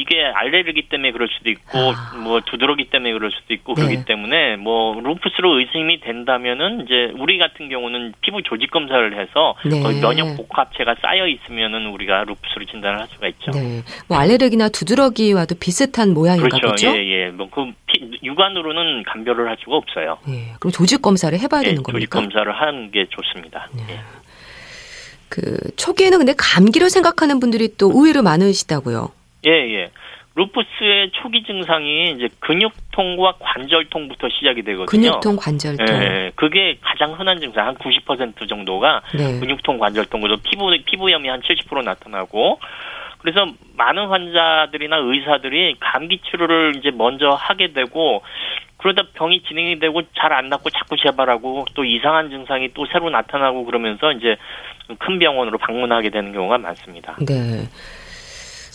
이게 0.01 0.25
알레르기 0.25 0.89
때문에 0.89 1.13
그럴 1.13 1.29
수도 1.29 1.51
있고 1.51 1.79
아. 1.79 2.17
뭐 2.17 2.41
두드러기 2.41 2.91
때문에 2.91 3.13
그럴 3.13 3.31
수도 3.31 3.55
있고 3.55 3.75
네. 3.75 3.83
그렇기 3.83 4.05
때문에 4.05 4.57
뭐 4.57 5.01
루푸스로 5.01 5.59
의심이 5.59 6.01
된다면은 6.01 6.85
이제 6.85 7.13
우리 7.19 7.39
같은 7.39 7.69
경우는 7.69 8.15
피부 8.21 8.43
조직 8.43 8.71
검사를 8.71 9.21
해서 9.21 9.55
네. 9.65 10.01
면역 10.01 10.37
복합체가 10.37 10.97
쌓여 11.01 11.27
있으면은 11.27 11.87
우리가 11.87 12.25
루푸스로 12.25 12.65
진단을 12.67 13.01
할 13.01 13.09
수가 13.09 13.29
있죠. 13.29 13.51
네. 13.53 13.83
뭐 14.09 14.19
알레르기나 14.19 14.69
두드러기와도 14.69 15.57
비슷한 15.61 16.13
모양인가 16.13 16.59
그렇죠. 16.59 16.89
예, 16.89 17.27
예. 17.27 17.31
뭐그 17.31 17.73
육안으로는 18.23 19.05
감별을 19.05 19.49
할 19.49 19.57
수가 19.63 19.77
없어요. 19.77 20.19
예. 20.29 20.55
그럼 20.59 20.73
조직 20.73 21.03
검사를 21.03 21.39
해봐야 21.39 21.63
예, 21.63 21.67
되는 21.67 21.83
겁니까? 21.83 21.99
조직 21.99 22.11
검사를 22.11 22.53
하는 22.53 22.91
게 22.91 23.07
좋습니다. 23.11 23.69
네. 23.75 23.95
예. 23.95 24.01
그 25.29 25.59
초기에는 25.77 26.19
근데 26.19 26.35
감기로 26.37 26.89
생각하는 26.89 27.41
분들이 27.41 27.69
또 27.77 27.91
의외로 27.93 28.23
많으시다고요. 28.23 29.11
예, 29.47 29.51
예. 29.51 29.91
루푸스의 30.37 31.13
초기 31.13 31.45
증상이 31.45 32.11
이제 32.13 32.29
근육통과 32.41 33.35
관절통부터 33.39 34.29
시작이 34.31 34.63
되거든요. 34.63 34.87
근육통, 34.87 35.37
관절통. 35.37 35.87
예, 35.87 36.33
그게 36.35 36.77
가장 36.81 37.13
흔한 37.13 37.39
증상 37.39 37.69
한 37.69 37.77
90% 37.77 38.49
정도가 38.49 39.03
네. 39.17 39.39
근육통, 39.39 39.79
관절통 39.79 40.21
그래서 40.21 40.41
피부 40.43 40.75
피부염이 40.87 41.29
한 41.29 41.41
70% 41.41 41.85
나타나고 41.85 42.59
그래서 43.19 43.47
많은 43.77 44.09
환자들이나 44.09 44.97
의사들이 44.97 45.77
감기 45.79 46.19
치료를 46.19 46.75
이제 46.77 46.91
먼저 46.91 47.31
하게 47.31 47.73
되고 47.73 48.23
그러다 48.77 49.05
병이 49.15 49.45
진행이 49.45 49.79
되고 49.79 50.03
잘 50.19 50.33
안 50.33 50.49
낫고 50.49 50.69
자꾸 50.71 50.97
재발하고 50.97 51.65
또 51.75 51.85
이상한 51.85 52.29
증상이 52.29 52.75
또 52.75 52.87
새로 52.93 53.09
나타나고 53.09 53.65
그러면서 53.65 54.13
이제 54.13 54.37
큰 54.99 55.19
병원으로 55.19 55.59
방문하게 55.59 56.11
되는 56.11 56.33
경우가 56.33 56.59
많습니다. 56.59 57.17
네. 57.25 57.69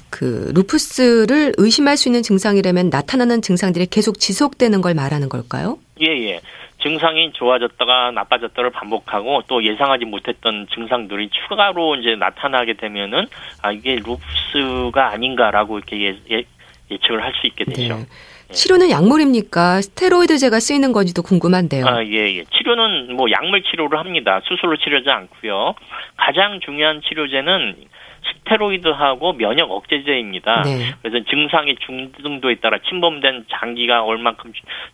그 0.09 0.51
루푸스를 0.55 1.53
의심할 1.57 1.97
수 1.97 2.07
있는 2.09 2.21
증상이라면 2.23 2.89
나타나는 2.89 3.41
증상들이 3.41 3.87
계속 3.87 4.19
지속되는 4.19 4.81
걸 4.81 4.93
말하는 4.93 5.29
걸까요? 5.29 5.77
예, 6.01 6.07
예. 6.07 6.39
증상이 6.81 7.33
좋아졌다가 7.33 8.11
나빠졌다를 8.11 8.69
반복하고 8.71 9.43
또 9.47 9.63
예상하지 9.63 10.05
못했던 10.05 10.65
증상들이 10.73 11.29
추가로 11.29 11.95
이제 11.97 12.15
나타나게 12.15 12.75
되면은 12.75 13.27
아 13.61 13.71
이게 13.73 13.95
루푸스가 13.95 15.11
아닌가라고 15.11 15.77
이렇게 15.77 16.01
예, 16.01 16.15
예, 16.31 16.43
예측을 16.89 17.21
할 17.21 17.33
수 17.33 17.47
있게 17.47 17.65
되죠. 17.65 17.95
네. 17.95 18.05
예. 18.49 18.53
치료는 18.53 18.89
약물입니까? 18.89 19.81
스테로이드제가 19.81 20.59
쓰이는 20.59 20.91
건지도 20.91 21.21
궁금한데요. 21.21 21.85
아, 21.85 22.03
예, 22.03 22.37
예. 22.37 22.43
치료는 22.45 23.15
뭐 23.15 23.29
약물 23.29 23.61
치료를 23.63 23.99
합니다. 23.99 24.41
수술로 24.47 24.75
치료하지 24.77 25.09
않고요. 25.09 25.75
가장 26.17 26.59
중요한 26.65 27.01
치료제는 27.07 27.75
스테로이드하고 28.23 29.33
면역 29.33 29.71
억제제입니다. 29.71 30.63
네. 30.63 30.93
그래서 31.01 31.25
증상의 31.29 31.77
중등도에 31.85 32.55
따라 32.55 32.79
침범된 32.87 33.45
장기가 33.49 34.03
얼만큼 34.03 34.51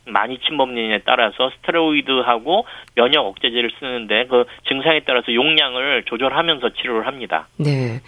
많이 0.08 0.38
침범되느냐에 0.40 1.02
따라서 1.06 1.52
스테로이드하고 1.58 2.66
면역 2.96 3.26
억제제를 3.26 3.72
쓰는데 3.80 4.28
그 4.28 4.46
증상에 4.68 5.02
따라서 5.06 5.34
용량을 5.34 6.04
조절하면서 6.06 6.70
치료를 6.74 7.08
합니다. 7.08 7.48
네. 7.58 8.02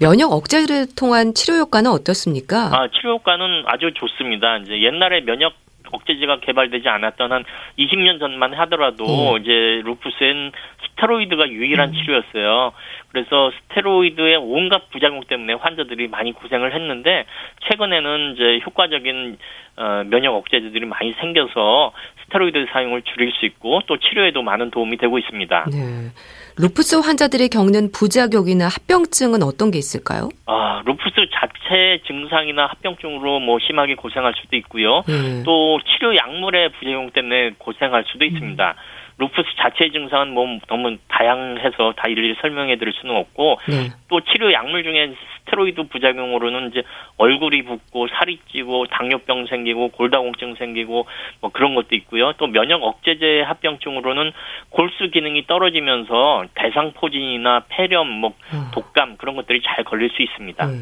면역 0.00 0.32
억제를 0.32 0.86
통한 0.96 1.34
치료 1.34 1.58
효과는 1.58 1.90
어떻습니까? 1.90 2.70
아, 2.72 2.88
치료 2.88 3.14
효과는 3.14 3.64
아주 3.66 3.92
좋습니다. 3.94 4.58
이제 4.58 4.82
옛날에 4.82 5.20
면역 5.20 5.54
억제제가 5.92 6.40
개발되지 6.40 6.88
않았던 6.88 7.32
한 7.32 7.44
20년 7.78 8.18
전만 8.18 8.54
하더라도 8.54 9.04
음. 9.34 9.40
이제 9.40 9.82
루푸스엔 9.84 10.52
스테로이드가 10.88 11.48
유일한 11.50 11.90
음. 11.90 11.94
치료였어요. 11.94 12.72
그래서 13.12 13.50
스테로이드의 13.50 14.36
온갖 14.36 14.90
부작용 14.90 15.22
때문에 15.24 15.54
환자들이 15.54 16.08
많이 16.08 16.32
고생을 16.32 16.74
했는데 16.74 17.26
최근에는 17.68 18.34
이제 18.34 18.60
효과적인 18.64 19.38
어, 19.76 20.04
면역 20.06 20.34
억제제들이 20.34 20.86
많이 20.86 21.12
생겨서 21.14 21.92
스테로이드 22.24 22.66
사용을 22.72 23.02
줄일 23.02 23.32
수 23.32 23.46
있고 23.46 23.80
또 23.86 23.96
치료에도 23.96 24.42
많은 24.42 24.70
도움이 24.70 24.96
되고 24.98 25.18
있습니다. 25.18 25.66
네. 25.72 26.10
루푸스 26.56 26.96
환자들이 26.96 27.48
겪는 27.48 27.92
부작용이나 27.92 28.68
합병증은 28.68 29.42
어떤 29.42 29.70
게 29.70 29.78
있을까요? 29.78 30.28
아, 30.46 30.82
루푸스 30.84 31.14
자체 31.32 32.02
증상이나 32.06 32.66
합병증으로 32.66 33.40
뭐 33.40 33.58
심하게 33.60 33.94
고생할 33.94 34.34
수도 34.40 34.56
있고요. 34.56 35.02
네. 35.06 35.42
또 35.44 35.78
치료 35.86 36.16
약물의 36.16 36.72
부작용 36.72 37.10
때문에 37.10 37.52
고생할 37.58 38.04
수도 38.10 38.24
있습니다. 38.24 38.74
루푸스 39.20 39.46
자체 39.58 39.90
증상은 39.90 40.32
뭐 40.32 40.46
너무 40.66 40.96
다양해서 41.08 41.92
다 41.94 42.08
일일이 42.08 42.34
설명해 42.40 42.78
드릴 42.78 42.94
수는 42.94 43.14
없고 43.14 43.58
네. 43.68 43.90
또 44.08 44.22
치료 44.22 44.50
약물 44.50 44.82
중에 44.82 45.14
스테로이드 45.44 45.88
부작용으로는 45.88 46.70
이제 46.70 46.82
얼굴이 47.18 47.64
붓고 47.64 48.08
살이 48.08 48.40
찌고 48.50 48.86
당뇨병 48.86 49.46
생기고 49.46 49.90
골다공증 49.90 50.54
생기고 50.54 51.06
뭐 51.42 51.50
그런 51.52 51.74
것도 51.74 51.94
있고요. 51.96 52.32
또 52.38 52.46
면역 52.46 52.82
억제제 52.82 53.42
합병증으로는 53.42 54.32
골수 54.70 55.10
기능이 55.10 55.46
떨어지면서 55.46 56.44
대상포진이나 56.54 57.64
폐렴, 57.68 58.08
뭐 58.08 58.30
어. 58.54 58.70
독감 58.72 59.18
그런 59.18 59.36
것들이 59.36 59.60
잘 59.62 59.84
걸릴 59.84 60.08
수 60.10 60.22
있습니다. 60.22 60.66
네. 60.66 60.72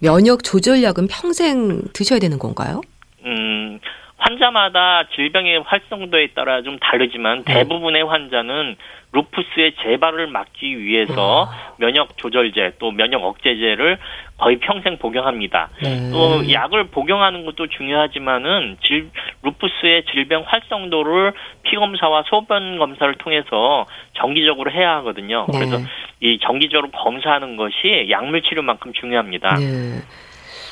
면역 0.00 0.44
조절약은 0.44 1.08
평생 1.08 1.82
드셔야 1.92 2.20
되는 2.20 2.38
건가요? 2.38 2.82
음, 3.24 3.80
환자마다 4.20 5.04
질병의 5.14 5.62
활성도에 5.66 6.28
따라 6.34 6.62
좀 6.62 6.78
다르지만 6.78 7.42
네. 7.44 7.54
대부분의 7.54 8.04
환자는 8.04 8.76
루푸스의 9.12 9.74
재발을 9.82 10.28
막기 10.28 10.78
위해서 10.78 11.46
아. 11.50 11.74
면역 11.78 12.16
조절제 12.16 12.74
또 12.78 12.92
면역 12.92 13.24
억제제를 13.24 13.98
거의 14.38 14.58
평생 14.58 14.98
복용합니다. 14.98 15.70
네. 15.82 16.10
또 16.10 16.50
약을 16.50 16.84
복용하는 16.84 17.44
것도 17.44 17.66
중요하지만은 17.66 18.76
질, 18.82 19.10
루푸스의 19.42 20.04
질병 20.12 20.44
활성도를 20.46 21.32
피 21.64 21.76
검사와 21.76 22.24
소변 22.26 22.78
검사를 22.78 23.12
통해서 23.14 23.86
정기적으로 24.14 24.70
해야 24.70 24.96
하거든요. 24.96 25.46
네. 25.52 25.58
그래서 25.58 25.78
이 26.20 26.38
정기적으로 26.38 26.90
검사하는 26.90 27.56
것이 27.56 28.06
약물 28.10 28.42
치료만큼 28.42 28.92
중요합니다. 28.92 29.56
네. 29.56 30.02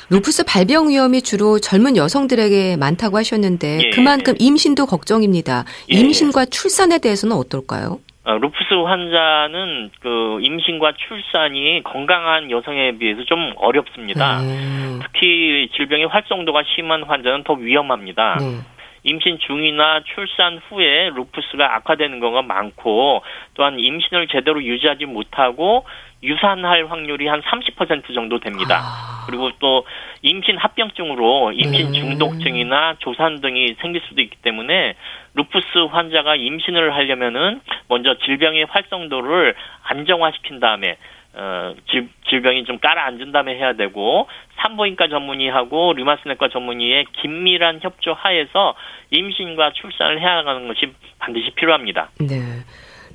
루푸스 0.09 0.43
발병 0.45 0.89
위험이 0.89 1.21
주로 1.21 1.59
젊은 1.59 1.95
여성들에게 1.95 2.77
많다고 2.77 3.17
하셨는데 3.17 3.79
예. 3.85 3.89
그만큼 3.91 4.33
임신도 4.39 4.87
걱정입니다. 4.87 5.65
예. 5.93 5.99
임신과 5.99 6.45
출산에 6.45 6.99
대해서는 6.99 7.35
어떨까요? 7.35 7.99
어, 8.25 8.37
루푸스 8.37 8.73
환자는 8.73 9.91
그 10.01 10.39
임신과 10.41 10.93
출산이 10.97 11.83
건강한 11.83 12.51
여성에 12.51 12.97
비해서 12.97 13.23
좀 13.25 13.53
어렵습니다. 13.55 14.41
네. 14.41 14.99
특히 15.03 15.69
질병의 15.75 16.07
활성도가 16.07 16.63
심한 16.75 17.03
환자는 17.03 17.43
더 17.43 17.53
위험합니다. 17.53 18.37
네. 18.39 18.59
임신 19.03 19.39
중이나 19.39 20.01
출산 20.13 20.59
후에 20.69 21.09
루푸스가 21.15 21.75
악화되는 21.77 22.19
경우가 22.19 22.41
많고 22.41 23.21
또한 23.53 23.79
임신을 23.79 24.27
제대로 24.27 24.61
유지하지 24.61 25.05
못하고 25.05 25.85
유산할 26.21 26.91
확률이 26.91 27.27
한 27.27 27.41
30% 27.41 28.13
정도 28.13 28.39
됩니다. 28.39 28.81
아. 28.81 29.08
그리고 29.29 29.51
또 29.59 29.85
임신 30.21 30.57
합병증으로 30.57 31.51
임신 31.53 31.91
네. 31.91 31.99
중독증이나 31.99 32.95
조산 32.99 33.41
등이 33.41 33.75
생길 33.81 34.01
수도 34.07 34.21
있기 34.21 34.37
때문에 34.41 34.95
루푸스 35.35 35.77
환자가 35.91 36.35
임신을 36.35 36.95
하려면은 36.95 37.61
먼저 37.87 38.17
질병의 38.25 38.65
활성도를 38.65 39.55
안정화시킨 39.83 40.59
다음에 40.59 40.97
어, 41.33 41.75
질, 41.91 42.09
질병이 42.27 42.65
좀 42.65 42.79
깔아앉은 42.79 43.31
다음에 43.31 43.55
해야 43.55 43.73
되고 43.73 44.27
산부인과 44.57 45.09
전문의하고 45.09 45.93
류마티스내과 45.93 46.49
전문의의 46.49 47.05
긴밀한 47.21 47.79
협조 47.81 48.13
하에서 48.13 48.75
임신과 49.11 49.73
출산을 49.73 50.19
해야 50.19 50.37
하는 50.37 50.67
것이 50.67 50.91
반드시 51.19 51.51
필요합니다. 51.51 52.09
네. 52.19 52.35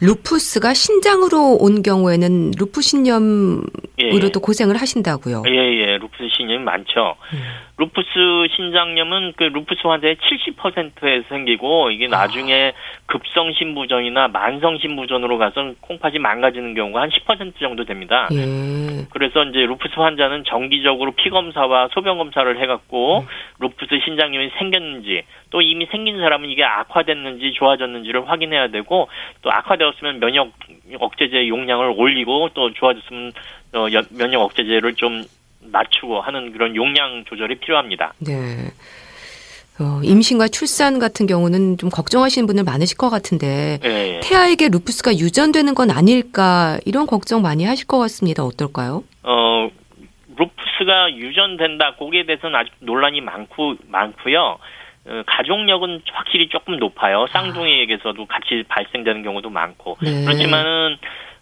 루푸스가 0.01 0.75
신장으로 0.75 1.57
온 1.61 1.83
경우에는 1.83 2.53
루푸스 2.59 2.83
신염으로도 2.83 4.41
고생을 4.41 4.77
하신다고요. 4.77 5.45
예, 5.47 5.53
예, 5.53 5.99
루푸스 5.99 6.29
신염이 6.37 6.65
많죠. 6.65 7.17
음. 7.33 7.39
루푸스 7.77 8.09
신장염은 8.55 9.33
그 9.37 9.45
루푸스 9.45 9.85
환자의 9.87 10.17
70%에서 10.17 11.29
생기고 11.29 11.91
이게 11.91 12.07
나중에 12.07 12.73
급성 13.07 13.53
신부전이나 13.53 14.29
만성 14.29 14.79
신부전으로 14.79 15.39
가서 15.39 15.73
콩팥이 15.81 16.19
망가지는 16.21 16.75
경우가 16.75 17.01
한 17.03 17.11
10% 17.11 17.59
정도 17.59 17.85
됩니다. 17.85 18.29
예. 18.33 19.07
그래서 19.11 19.43
이제 19.45 19.59
루푸스 19.67 19.93
환자는 19.99 20.45
정기적으로 20.45 21.13
피 21.13 21.31
검사와 21.31 21.89
소변 21.93 22.17
검사를 22.17 22.61
해갖고 22.61 23.25
루푸스 23.59 23.99
신장염이 24.05 24.51
생겼는지 24.59 25.23
또 25.51 25.61
이미 25.61 25.87
생긴 25.87 26.19
사람은 26.21 26.49
이게 26.51 26.63
악화됐는지 26.63 27.53
좋아졌는지를 27.55 28.29
확인해야 28.29 28.69
되고 28.69 29.09
또 29.43 29.51
악화되었으면 29.51 30.21
면역 30.21 30.53
억제제 31.01 31.49
용량을 31.49 31.93
올리고 31.97 32.51
또 32.55 32.73
좋아졌으면 32.73 33.33
어, 33.75 33.87
여- 33.93 34.03
면역 34.17 34.43
억제제를 34.43 34.95
좀 34.95 35.23
낮추고 35.71 36.21
하는 36.21 36.53
그런 36.53 36.77
용량 36.77 37.25
조절이 37.27 37.57
필요합니다. 37.57 38.13
네. 38.19 38.71
어, 39.81 40.01
임신과 40.05 40.49
출산 40.49 41.01
같은 41.01 41.27
경우는 41.27 41.79
좀 41.79 41.91
걱정하시는 41.91 42.47
분들 42.47 42.63
많으실 42.63 42.97
것 42.97 43.11
같은데 43.11 43.81
예, 43.85 43.89
예. 43.89 44.21
태아에게 44.23 44.69
루푸스가 44.69 45.15
유전되는 45.15 45.75
건 45.75 45.91
아닐까 45.91 46.79
이런 46.87 47.07
걱정 47.07 47.43
많이 47.43 47.65
하실 47.65 47.89
것 47.89 47.99
같습니다. 47.99 48.45
어떨까요? 48.45 49.03
어, 49.25 49.69
루푸스가 50.37 51.15
유전된다. 51.15 51.97
거기에 51.97 52.25
대해서는 52.25 52.55
아직 52.55 52.73
논란이 52.81 53.21
많고 53.21 53.75
많고요. 53.89 54.59
어, 55.07 55.23
가족력은 55.27 56.03
확실히 56.13 56.49
조금 56.49 56.79
높아요. 56.79 57.27
쌍둥이에게서도 57.31 58.27
같이 58.27 58.65
발생되는 58.69 59.25
경우도 59.25 59.51
많고. 59.51 59.97
네. 60.03 60.25
그렇지만은 60.25 60.97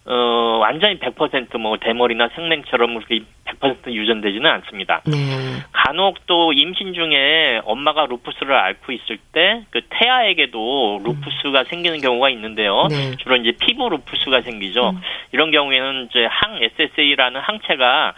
어, 0.05 0.57
완전히 0.59 0.99
100%뭐 0.99 1.77
대머리나 1.77 2.29
생맹처럼 2.35 2.95
그렇게 2.95 3.21
100% 3.59 3.91
유전되지는 3.93 4.49
않습니다. 4.49 5.01
네. 5.05 5.15
간혹 5.71 6.25
또 6.27 6.53
임신 6.53 6.93
중에 6.93 7.61
엄마가 7.65 8.05
루푸스를 8.05 8.53
앓고 8.53 8.91
있을 8.91 9.17
때 9.31 9.63
그 9.69 9.81
태아에게도 9.89 11.01
루푸스가 11.03 11.63
생기는 11.65 11.99
경우가 11.99 12.29
있는데요. 12.29 12.87
네. 12.89 13.15
주로 13.17 13.35
이제 13.37 13.53
피부 13.59 13.89
루푸스가 13.89 14.41
생기죠. 14.41 14.89
음. 14.89 15.01
이런 15.31 15.51
경우에는 15.51 16.07
이제 16.09 16.27
항 16.29 16.59
SSA라는 16.61 17.41
항체가 17.41 18.13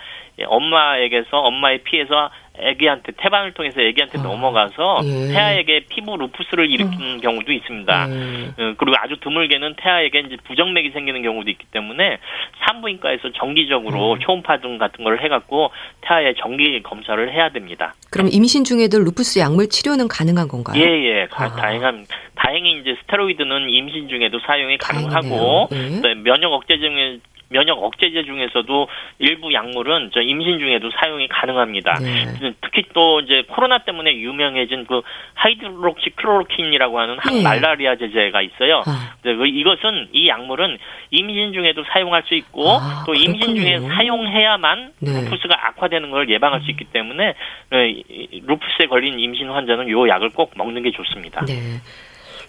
엄마에게서 0.45 1.38
엄마의 1.38 1.80
피에서 1.84 2.30
아기한테 2.62 3.12
태반을 3.18 3.54
통해서 3.54 3.82
아기한테 3.82 4.20
아, 4.20 4.22
넘어가서 4.24 5.02
예. 5.04 5.28
태아에게 5.34 5.86
피부 5.89 6.15
루푸스를 6.18 6.70
일으키는 6.72 7.22
경우도 7.22 7.52
있습니다. 7.52 8.08
네. 8.08 8.13
어, 8.58 8.74
그리고 8.78 8.94
아주 9.00 9.18
드물게는 9.22 9.76
태아에게 9.78 10.20
이제 10.28 10.38
부정맥이 10.46 10.91
생기는 10.91 11.22
경우도 11.22 11.50
있기 11.50 11.65
때문에 11.72 12.18
산부인과에서 12.65 13.32
정기적으로 13.34 14.13
음. 14.13 14.20
초음파 14.20 14.60
등 14.60 14.78
같은 14.78 15.04
걸 15.04 15.22
해갖고 15.24 15.72
태아의 16.02 16.36
정기 16.36 16.82
검사를 16.84 17.32
해야 17.34 17.50
됩니다. 17.50 17.94
그럼 18.12 18.30
임신 18.32 18.63
중에도 18.63 19.00
루푸스 19.00 19.39
약물 19.39 19.70
치료는 19.70 20.08
가능한 20.08 20.48
건가요? 20.48 20.82
예, 20.82 20.86
예. 21.22 21.28
가- 21.30 21.46
아. 21.46 21.56
다행한, 21.56 22.06
다행히 22.36 22.80
이제 22.80 22.96
스테로이드는 23.02 23.70
임신 23.70 24.08
중에도 24.10 24.39
사용이. 24.39 24.78
가능하고, 24.78 25.70
예. 25.74 26.02
또 26.02 26.15
면역 26.24 26.54
억제 26.54 26.78
중에, 26.78 27.20
면역 27.49 27.81
억제제 27.84 28.23
중에서도 28.23 28.88
일부 29.19 29.53
약물은 29.53 30.12
저 30.13 30.21
임신 30.21 30.60
중에도 30.60 30.89
사용이 30.99 31.27
가능합니다. 31.27 31.93
네. 32.01 32.53
특히 32.62 32.84
또 32.93 33.19
이제 33.21 33.43
코로나 33.49 33.79
때문에 33.79 34.15
유명해진 34.15 34.86
그 34.86 35.01
하이드록시클로로퀸이라고 35.36 37.00
하는 36.99 37.15
예. 37.15 37.17
항말라리아 37.21 37.95
제제가 37.97 38.41
있어요. 38.41 38.84
아, 38.86 39.15
네, 39.23 39.36
그 39.36 39.45
이것은 39.47 40.10
이 40.12 40.27
약물은 40.27 40.77
임신 41.12 41.53
중에도 41.53 41.84
사용할 41.91 42.23
수 42.25 42.36
있고 42.36 42.69
아, 42.79 43.03
또 43.05 43.13
임신 43.13 43.55
중에 43.55 43.77
그렇군요. 43.77 43.93
사용해야만 43.93 44.91
네. 44.99 45.12
루푸스가 45.25 45.67
악화되는 45.67 46.12
걸 46.12 46.29
예방할 46.29 46.62
수 46.62 46.71
있기 46.71 46.86
때문에 46.86 47.34
네, 47.69 47.89
이- 47.89 48.41
루푸스에 48.45 48.88
걸린 48.88 49.19
임신 49.19 49.49
환자는 49.49 49.89
요 49.89 50.08
약을 50.08 50.29
꼭 50.29 50.51
먹는 50.55 50.84
게 50.84 50.91
좋습니다. 50.91 51.45
네. 51.45 51.53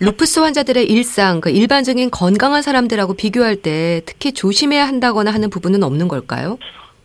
루푸스 0.01 0.41
환자들의 0.41 0.85
일상, 0.91 1.41
그 1.41 1.51
일반적인 1.51 2.11
건강한 2.11 2.63
사람들하고 2.63 3.15
비교할 3.15 3.57
때 3.57 4.03
특히 4.07 4.33
조심해야 4.33 4.87
한다거나 4.87 5.33
하는 5.33 5.49
부분은 5.51 5.83
없는 5.83 6.09
걸까요? 6.09 6.59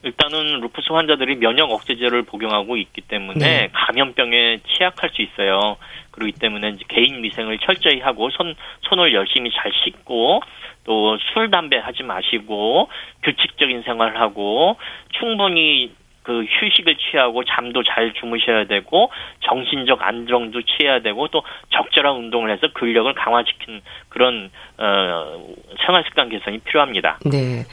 일단은 0.04 0.62
루푸스 0.62 0.91
환자들이 0.91 1.36
면역 1.36 1.71
억제제를 1.71 2.23
복용하고 2.23 2.75
있기 2.77 3.01
때문에 3.01 3.39
네. 3.39 3.69
감염병에 3.71 4.62
취약할 4.67 5.12
수 5.13 5.21
있어요. 5.21 5.77
그렇기 6.12 6.34
때문에 6.34 6.69
이제 6.69 6.84
개인 6.89 7.23
위생을 7.23 7.60
철저히 7.60 7.99
하고 7.99 8.30
손 8.32 8.56
손을 8.89 9.13
열심히 9.13 9.51
잘 9.56 9.71
씻고 9.71 10.41
또 10.84 11.17
술 11.34 11.51
담배 11.51 11.77
하지 11.77 12.01
마시고 12.01 12.89
규칙적인 13.23 13.84
생활을 13.84 14.19
하고 14.19 14.77
충분히 15.19 15.91
그 16.24 16.44
휴식을 16.44 16.98
취하고 16.98 17.44
잠도 17.44 17.84
잘 17.84 18.14
주무셔야 18.14 18.66
되고 18.66 19.12
정신적 19.42 20.02
안정도 20.02 20.62
취해야 20.62 21.02
되고 21.02 21.28
또 21.30 21.44
적절한 21.72 22.16
운동을 22.16 22.52
해서 22.52 22.68
근력을 22.74 23.12
강화시키는 23.14 23.82
그런 24.10 24.52
어 24.78 25.44
생활 25.86 26.04
습관 26.04 26.30
개선이 26.30 26.60
필요합니다. 26.60 27.20
네. 27.26 27.66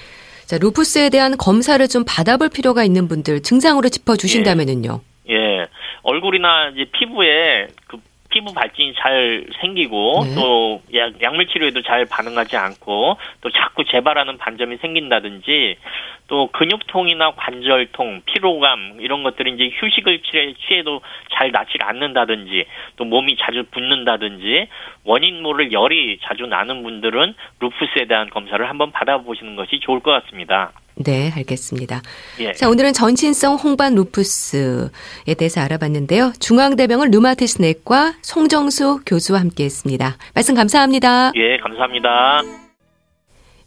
자, 0.46 0.56
루푸스에 0.58 1.10
대한 1.10 1.36
검사를 1.36 1.86
좀 1.88 2.04
받아볼 2.06 2.48
필요가 2.48 2.82
있는 2.82 3.06
분들 3.06 3.42
증상으로 3.42 3.90
짚어 3.90 4.16
주신다면은요. 4.16 5.00
예. 5.28 5.34
예. 5.34 5.66
얼굴이나 6.02 6.70
이제 6.70 6.86
피부에 6.90 7.66
그 7.86 7.98
피부 8.30 8.52
발진이 8.52 8.94
잘 8.98 9.46
생기고 9.60 10.24
네. 10.24 10.34
또 10.34 10.82
약, 10.94 11.20
약물 11.20 11.46
치료에도 11.48 11.82
잘 11.82 12.04
반응하지 12.04 12.56
않고 12.56 13.16
또 13.40 13.50
자꾸 13.50 13.84
재발하는 13.84 14.38
반점이 14.38 14.78
생긴다든지 14.78 15.76
또 16.28 16.48
근육통이나 16.52 17.32
관절통, 17.32 18.22
피로감 18.26 18.98
이런 19.00 19.22
것들이 19.22 19.54
이제 19.54 19.70
휴식을 19.74 20.22
취해도 20.22 21.00
잘 21.32 21.50
낫지 21.50 21.78
않는다든지 21.80 22.66
또 22.96 23.04
몸이 23.04 23.36
자주 23.40 23.64
붓는다든지 23.70 24.68
원인 25.04 25.42
모를 25.42 25.72
열이 25.72 26.18
자주 26.22 26.46
나는 26.46 26.82
분들은 26.82 27.34
루푸스에 27.60 28.04
대한 28.06 28.30
검사를 28.30 28.68
한번 28.68 28.92
받아보시는 28.92 29.56
것이 29.56 29.80
좋을 29.80 30.00
것 30.00 30.10
같습니다. 30.22 30.72
네, 30.96 31.30
알겠습니다. 31.34 32.02
예. 32.40 32.52
자, 32.52 32.68
오늘은 32.68 32.92
전신성 32.92 33.54
홍반 33.54 33.94
루푸스에 33.94 35.34
대해서 35.38 35.60
알아봤는데요. 35.60 36.32
중앙대병원 36.40 37.10
루마티스 37.10 37.62
내과 37.62 38.14
송정수 38.22 39.00
교수와 39.06 39.40
함께 39.40 39.64
했습니다. 39.64 40.16
말씀 40.34 40.54
감사합니다. 40.54 41.32
예, 41.36 41.56
감사합니다. 41.58 42.42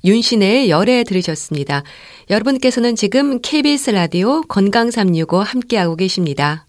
윤신의 0.03 0.69
열애 0.69 1.03
들으셨습니다. 1.03 1.83
여러분께서는 2.31 2.95
지금 2.95 3.41
KBS 3.41 3.89
라디오 3.89 4.41
건강 4.43 4.89
365 4.89 5.41
함께하고 5.41 5.97
계십니다. 5.97 6.65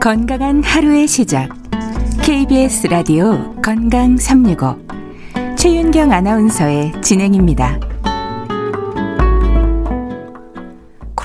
건강한 0.00 0.62
하루의 0.62 1.08
시작. 1.08 1.48
KBS 2.22 2.86
라디오 2.86 3.56
건강 3.60 4.16
365. 4.16 4.78
최윤경 5.56 6.12
아나운서의 6.12 6.92
진행입니다. 7.02 7.89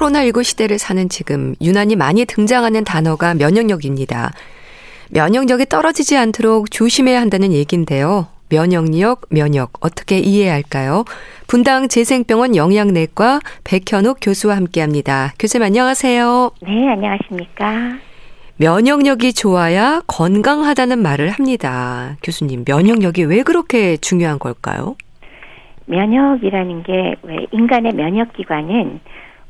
코로나19 0.06 0.44
시대를 0.44 0.78
사는 0.78 1.10
지금 1.10 1.56
유난히 1.62 1.96
많이 1.96 2.26
등장하는 2.26 2.84
단어가 2.84 3.34
면역력입니다. 3.34 4.32
면역력이 5.10 5.66
떨어지지 5.66 6.18
않도록 6.18 6.70
조심해야 6.72 7.20
한다는 7.22 7.52
얘기인데요. 7.54 8.28
면역력, 8.50 9.22
면역 9.30 9.74
어떻게 9.82 10.20
이해해야 10.20 10.54
할까요? 10.54 11.04
분당 11.48 11.88
재생병원 11.88 12.56
영양내과 12.56 13.40
백현욱 13.64 14.18
교수와 14.22 14.56
함께합니다. 14.56 15.34
교수님 15.40 15.66
안녕하세요. 15.66 16.52
네, 16.62 16.90
안녕하십니까? 16.90 17.98
면역력이 18.58 19.34
좋아야 19.34 20.02
건강하다는 20.08 21.00
말을 21.00 21.30
합니다. 21.30 22.16
교수님, 22.24 22.64
면역력이 22.68 23.24
왜 23.24 23.42
그렇게 23.44 23.98
중요한 23.98 24.38
걸까요? 24.40 24.96
면역이라는 25.88 26.84
게 26.84 27.16
왜 27.24 27.48
인간의 27.52 27.94
면역 27.94 28.34
기관은 28.34 29.00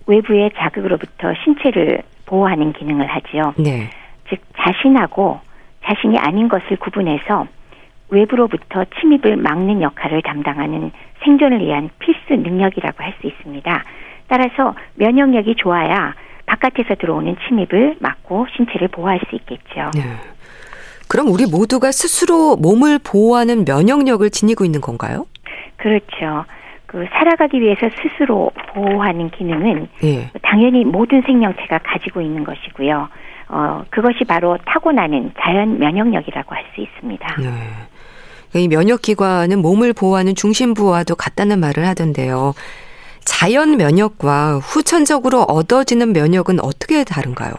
외부의 0.08 0.52
자극으로부터 0.58 1.34
신체를 1.44 2.02
보호하는 2.26 2.74
기능을 2.74 3.08
하지요. 3.08 3.54
네. 3.58 3.90
즉 4.30 4.40
자신하고 4.58 5.40
자신이 5.84 6.18
아닌 6.18 6.48
것을 6.48 6.78
구분해서 6.78 7.48
외부로부터 8.10 8.86
침입을 9.00 9.38
막는 9.38 9.82
역할을 9.82 10.22
담당하는 10.22 10.92
생존을 11.24 11.60
위한 11.60 11.90
필수 12.00 12.36
능력이라고 12.36 13.04
할 13.04 13.14
수 13.22 13.28
있습니다. 13.28 13.84
따라서 14.28 14.76
면역력이 14.96 15.56
좋아야 15.58 16.14
바깥에서 16.46 16.96
들어오는 16.96 17.36
침입을 17.48 17.98
막고 18.00 18.48
신체를 18.56 18.88
보호할 18.90 19.20
수 19.30 19.36
있겠죠. 19.36 19.92
네. 19.96 20.02
그럼 21.08 21.28
우리 21.28 21.46
모두가 21.46 21.92
스스로 21.92 22.56
몸을 22.56 23.00
보호하는 23.04 23.66
면역력을 23.66 24.28
지니고 24.32 24.66
있는 24.66 24.82
건가요? 24.82 25.26
그렇죠. 25.78 26.46
그 26.86 27.06
살아가기 27.12 27.60
위해서 27.62 27.90
스스로 28.02 28.52
보호하는 28.74 29.30
기능은 29.32 29.88
네. 30.02 30.30
당연히 30.42 30.86
모든 30.86 31.22
생명체가 31.22 31.80
가지고 31.84 32.22
있는 32.22 32.44
것이고요. 32.44 33.08
어, 33.50 33.86
그것이 33.90 34.24
바로 34.26 34.58
타고나는 34.66 35.32
자연 35.40 35.80
면역력이라고 35.80 36.56
할 36.56 36.66
수 36.76 36.82
있습니다. 36.82 37.36
네. 37.42 38.60
이 38.60 38.68
면역기관은 38.68 39.62
몸을 39.62 39.94
보호하는 39.94 40.36
중심부와도 40.36 41.16
같다는 41.16 41.60
말을 41.60 41.86
하던데요. 41.88 42.54
자연 43.24 43.78
면역과 43.78 44.60
후천적으로 44.60 45.42
얻어지는 45.44 46.14
면역은 46.14 46.60
어떻게 46.62 47.04
다른가요? 47.04 47.54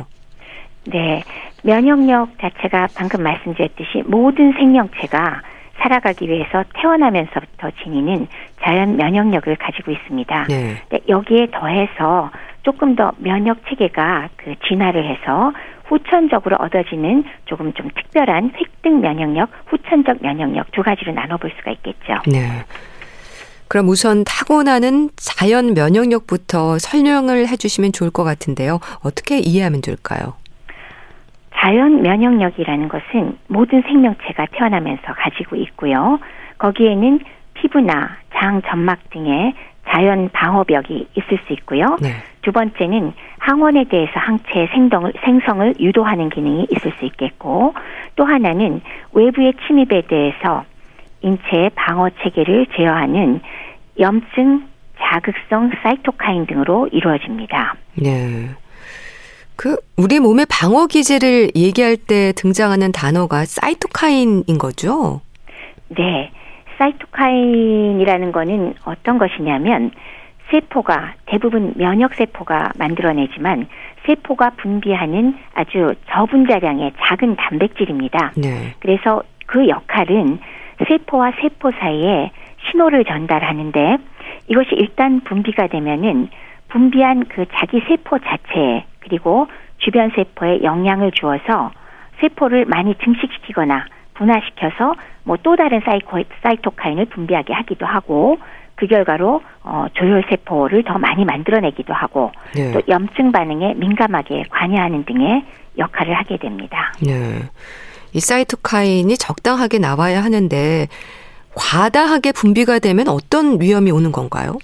네. 0.87 1.23
면역력 1.62 2.39
자체가 2.41 2.89
방금 2.95 3.23
말씀드렸듯이 3.23 4.05
모든 4.07 4.53
생명체가 4.53 5.43
살아가기 5.79 6.29
위해서 6.29 6.65
태어나면서부터 6.75 7.71
지니는 7.83 8.29
자연 8.62 8.97
면역력을 8.97 9.55
가지고 9.57 9.93
있습니다. 9.93 10.47
네. 10.49 10.77
여기에 11.09 11.49
더해서 11.53 12.31
조금 12.62 12.97
더 12.97 13.12
면역 13.19 13.59
체계가 13.69 14.29
그 14.37 14.55
진화를 14.67 15.09
해서 15.09 15.53
후천적으로 15.85 16.57
얻어지는 16.57 17.25
조금 17.45 17.73
좀 17.75 17.89
특별한 17.95 18.53
획득 18.57 18.93
면역력, 19.01 19.51
후천적 19.67 20.19
면역력 20.21 20.73
두 20.73 20.83
가지로 20.83 21.12
나눠볼 21.12 21.53
수가 21.59 21.71
있겠죠. 21.73 22.15
네. 22.27 22.65
그럼 23.69 23.89
우선 23.89 24.25
타고나는 24.25 25.11
자연 25.17 25.75
면역력부터 25.75 26.79
설명을 26.79 27.49
해주시면 27.49 27.93
좋을 27.93 28.11
것 28.11 28.25
같은데요. 28.25 28.81
어떻게 29.03 29.39
이해하면 29.39 29.81
될까요? 29.81 30.35
자연 31.57 32.03
면역력이라는 32.03 32.88
것은 32.88 33.38
모든 33.49 33.83
생명체가 33.83 34.47
태어나면서 34.53 35.14
가지고 35.14 35.57
있고요. 35.57 36.19
거기에는 36.59 37.21
피부나 37.55 38.16
장, 38.35 38.62
점막 38.62 39.11
등의 39.11 39.55
자연 39.88 40.29
방어벽이 40.33 41.09
있을 41.14 41.38
수 41.47 41.53
있고요. 41.55 41.97
네. 42.03 42.11
두 42.42 42.53
번째는 42.53 43.12
항원에 43.38 43.85
대해서 43.85 44.12
항체의 44.14 44.69
생동을, 44.69 45.12
생성을 45.25 45.75
유도하는 45.81 46.29
기능이 46.29 46.66
있을 46.71 46.92
수 46.99 47.05
있겠고, 47.07 47.75
또 48.16 48.25
하나는 48.25 48.81
외부의 49.12 49.55
침입에 49.66 50.03
대해서 50.03 50.64
인체의 51.23 51.71
방어 51.75 52.11
체계를 52.23 52.66
제어하는 52.77 53.40
염증, 53.99 54.64
자극성 54.99 55.71
사이토카인 55.83 56.47
등으로 56.47 56.88
이루어집니다. 56.92 57.75
네. 57.95 58.51
그 59.57 59.77
우리 59.97 60.21
몸의 60.21 60.47
방어 60.51 60.87
기제를 60.87 61.51
얘기할 61.57 61.97
때 61.97 62.33
등장하는 62.37 62.92
단어가 62.92 63.45
사이토카인인 63.45 64.59
거죠? 64.59 65.21
네. 65.88 66.31
사이토카인이라는 66.79 68.33
거는 68.33 68.75
어떤 68.85 69.19
것이냐면 69.19 69.90
세포가 70.51 71.14
대부분 71.27 71.73
면역 71.77 72.14
세포가 72.14 72.73
만들어내지만 72.79 73.66
세포가 74.05 74.51
분비하는 74.59 75.37
아주 75.55 75.95
저분자량의 76.11 76.92
작은 77.01 77.37
단백질입니다. 77.37 78.33
네. 78.37 78.75
그래서 78.79 79.23
그 79.47 79.69
역할은 79.69 80.38
세포와 80.87 81.33
세포 81.40 81.73
사이에 81.73 82.31
신호를 82.71 83.05
전달하는데 83.05 83.99
이것이 84.49 84.71
일단 84.73 85.21
분비가 85.21 85.69
되면은 85.69 86.29
분비한 86.69 87.27
그 87.29 87.47
자기 87.55 87.81
세포 87.88 88.19
자체에 88.19 88.85
그리고 89.07 89.47
주변 89.79 90.11
세포에 90.11 90.62
영향을 90.62 91.12
주어서 91.12 91.71
세포를 92.21 92.64
많이 92.64 92.95
증식시키거나 92.97 93.87
분화시켜서 94.14 94.95
뭐 95.25 95.37
또 95.42 95.57
다른 95.57 95.81
사이코, 95.85 96.23
사이토카인을 96.42 97.07
분비하게 97.07 97.53
하기도 97.53 97.87
하고 97.87 98.38
그 98.75 98.87
결과로 98.87 99.42
어, 99.62 99.87
조혈 99.95 100.25
세포를 100.29 100.85
더 100.85 100.99
많이 100.99 101.25
만들어내기도 101.25 101.95
하고 101.95 102.31
네. 102.55 102.73
또 102.73 102.83
염증 102.88 103.33
반응에 103.33 103.75
민감하게 103.75 104.45
관여하는 104.51 105.05
등의 105.05 105.45
역할을 105.79 106.14
하게 106.14 106.37
됩니다. 106.37 106.92
네. 107.01 107.40
이 108.12 108.21
사이토카인이 108.21 109.16
적당하게 109.16 109.79
나와야 109.79 110.23
하는데 110.23 110.87
과다하게 111.55 112.33
분비가 112.33 112.79
되면 112.79 113.09
어떤 113.09 113.61
위험이 113.61 113.90
오는 113.90 114.12
건가요? 114.12 114.59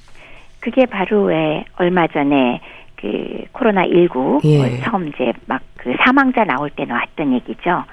그게 0.61 0.87
바로 0.87 1.25
왜 1.25 1.65
얼마 1.77 2.07
전에 2.07 2.61
그 3.03 3.45
코로나 3.53 3.85
19 3.85 4.41
예. 4.45 4.81
처음 4.81 5.09
이제 5.09 5.33
막 5.47 5.61
그 5.83 5.95
사망자 5.99 6.45
나올 6.45 6.71
때 6.71 6.85
나왔던 6.85 7.33
얘기죠. 7.35 7.85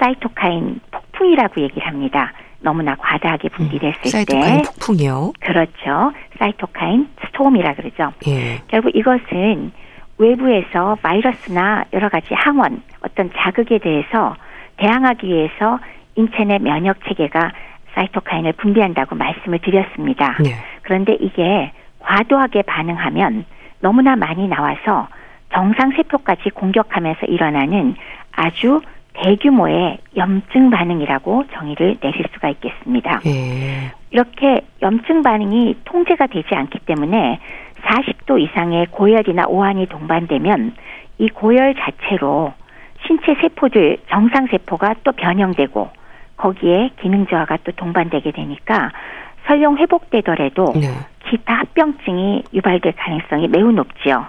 사이토카인 0.00 0.80
폭풍이라고 0.90 1.60
얘기를 1.60 1.86
합니다. 1.86 2.32
너무나 2.60 2.96
과다하게 2.96 3.50
분비됐을 3.50 4.00
음, 4.04 4.10
사이토카인 4.10 4.62
폭풍이요? 4.62 5.32
그렇죠. 5.40 6.12
사이토카인 6.38 7.08
스톰이라 7.24 7.74
그러죠. 7.74 8.12
예. 8.26 8.60
결국 8.66 8.96
이것은 8.96 9.70
외부에서 10.18 10.96
바이러스나 11.02 11.84
여러 11.92 12.08
가지 12.08 12.34
항원, 12.34 12.82
어떤 13.02 13.30
자극에 13.36 13.78
대해서 13.78 14.34
대항하기 14.78 15.26
위해서 15.28 15.78
인체 16.16 16.42
내 16.44 16.58
면역 16.58 16.96
체계가 17.06 17.52
사이토카인을 17.94 18.54
분비한다고 18.54 19.14
말씀을 19.14 19.60
드렸습니다. 19.60 20.36
네. 20.42 20.50
그런데 20.82 21.16
이게 21.20 21.70
과도하게 22.00 22.62
반응하면 22.62 23.44
너무나 23.80 24.16
많이 24.16 24.48
나와서 24.48 25.08
정상 25.52 25.92
세포까지 25.92 26.50
공격하면서 26.50 27.26
일어나는 27.26 27.94
아주 28.32 28.80
대규모의 29.14 29.98
염증 30.16 30.70
반응이라고 30.70 31.44
정의를 31.52 31.96
내릴 32.00 32.24
수가 32.34 32.50
있겠습니다. 32.50 33.20
예. 33.26 33.92
이렇게 34.10 34.60
염증 34.82 35.22
반응이 35.22 35.76
통제가 35.84 36.26
되지 36.26 36.54
않기 36.54 36.80
때문에 36.80 37.40
40도 37.82 38.40
이상의 38.40 38.86
고열이나 38.90 39.46
오한이 39.46 39.86
동반되면 39.86 40.74
이 41.18 41.28
고열 41.28 41.74
자체로 41.76 42.52
신체 43.06 43.34
세포들 43.40 43.98
정상 44.08 44.46
세포가 44.48 44.96
또 45.04 45.12
변형되고 45.12 45.88
거기에 46.36 46.90
기능 47.00 47.26
저하가 47.26 47.56
또 47.64 47.72
동반되게 47.72 48.32
되니까 48.32 48.90
설령 49.46 49.78
회복되더라도 49.78 50.72
네. 50.74 50.88
기타 51.30 51.54
합병증이 51.54 52.44
유발될 52.52 52.94
가능성이 52.96 53.48
매우 53.48 53.72
높지요. 53.72 54.26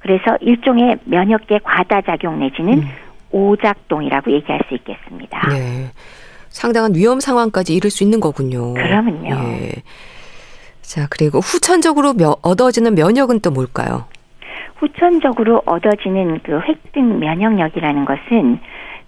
그래서 0.00 0.36
일종의 0.40 0.98
면역계 1.04 1.60
과다작용 1.62 2.40
내지는 2.40 2.78
음. 2.78 2.88
오작동이라고 3.30 4.30
얘기할 4.32 4.60
수 4.68 4.74
있겠습니다. 4.74 5.48
네. 5.48 5.90
상당한 6.48 6.94
위험 6.94 7.20
상황까지 7.20 7.74
이를 7.74 7.90
수 7.90 8.04
있는 8.04 8.20
거군요. 8.20 8.74
그러면요. 8.74 9.34
예. 9.34 9.72
자, 10.82 11.06
그리고 11.10 11.38
후천적으로 11.38 12.12
며, 12.12 12.36
얻어지는 12.42 12.94
면역은 12.94 13.40
또 13.40 13.50
뭘까요? 13.50 14.04
후천적으로 14.76 15.62
얻어지는 15.64 16.40
그 16.42 16.60
획득 16.60 17.02
면역력이라는 17.02 18.04
것은 18.04 18.58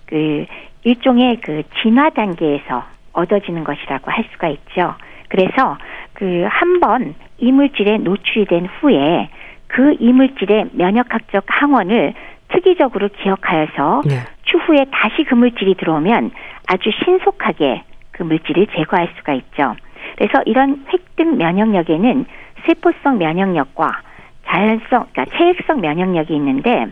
그 0.07 0.47
일종의 0.85 1.40
그 1.42 1.62
진화 1.83 2.11
단계에서 2.11 2.85
얻어지는 3.12 3.64
것이라고 3.64 4.11
할 4.11 4.25
수가 4.33 4.49
있죠. 4.49 4.94
그래서 5.29 5.77
그 6.14 6.46
한 6.48 6.81
번 6.81 7.14
이물질에 7.38 7.98
노출이 7.98 8.46
된 8.46 8.66
후에 8.66 9.29
그 9.66 9.96
이물질의 9.98 10.70
면역학적 10.72 11.44
항원을 11.46 12.14
특이적으로 12.48 13.09
기억하여서 13.09 14.03
네. 14.07 14.16
추후에 14.44 14.87
다시 14.92 15.24
그 15.24 15.35
물질이 15.35 15.74
들어오면 15.74 16.31
아주 16.68 16.90
신속하게 17.05 17.83
그 18.12 18.22
물질을 18.22 18.68
제거할 18.77 19.09
수가 19.16 19.33
있죠. 19.35 19.74
그래서 20.16 20.42
이런 20.46 20.85
획득 20.92 21.37
면역력에는 21.37 22.27
세포성 22.66 23.18
면역력과 23.18 24.00
자연성, 24.46 25.07
그러니까 25.12 25.24
체액성 25.37 25.81
면역력이 25.81 26.35
있는데 26.37 26.87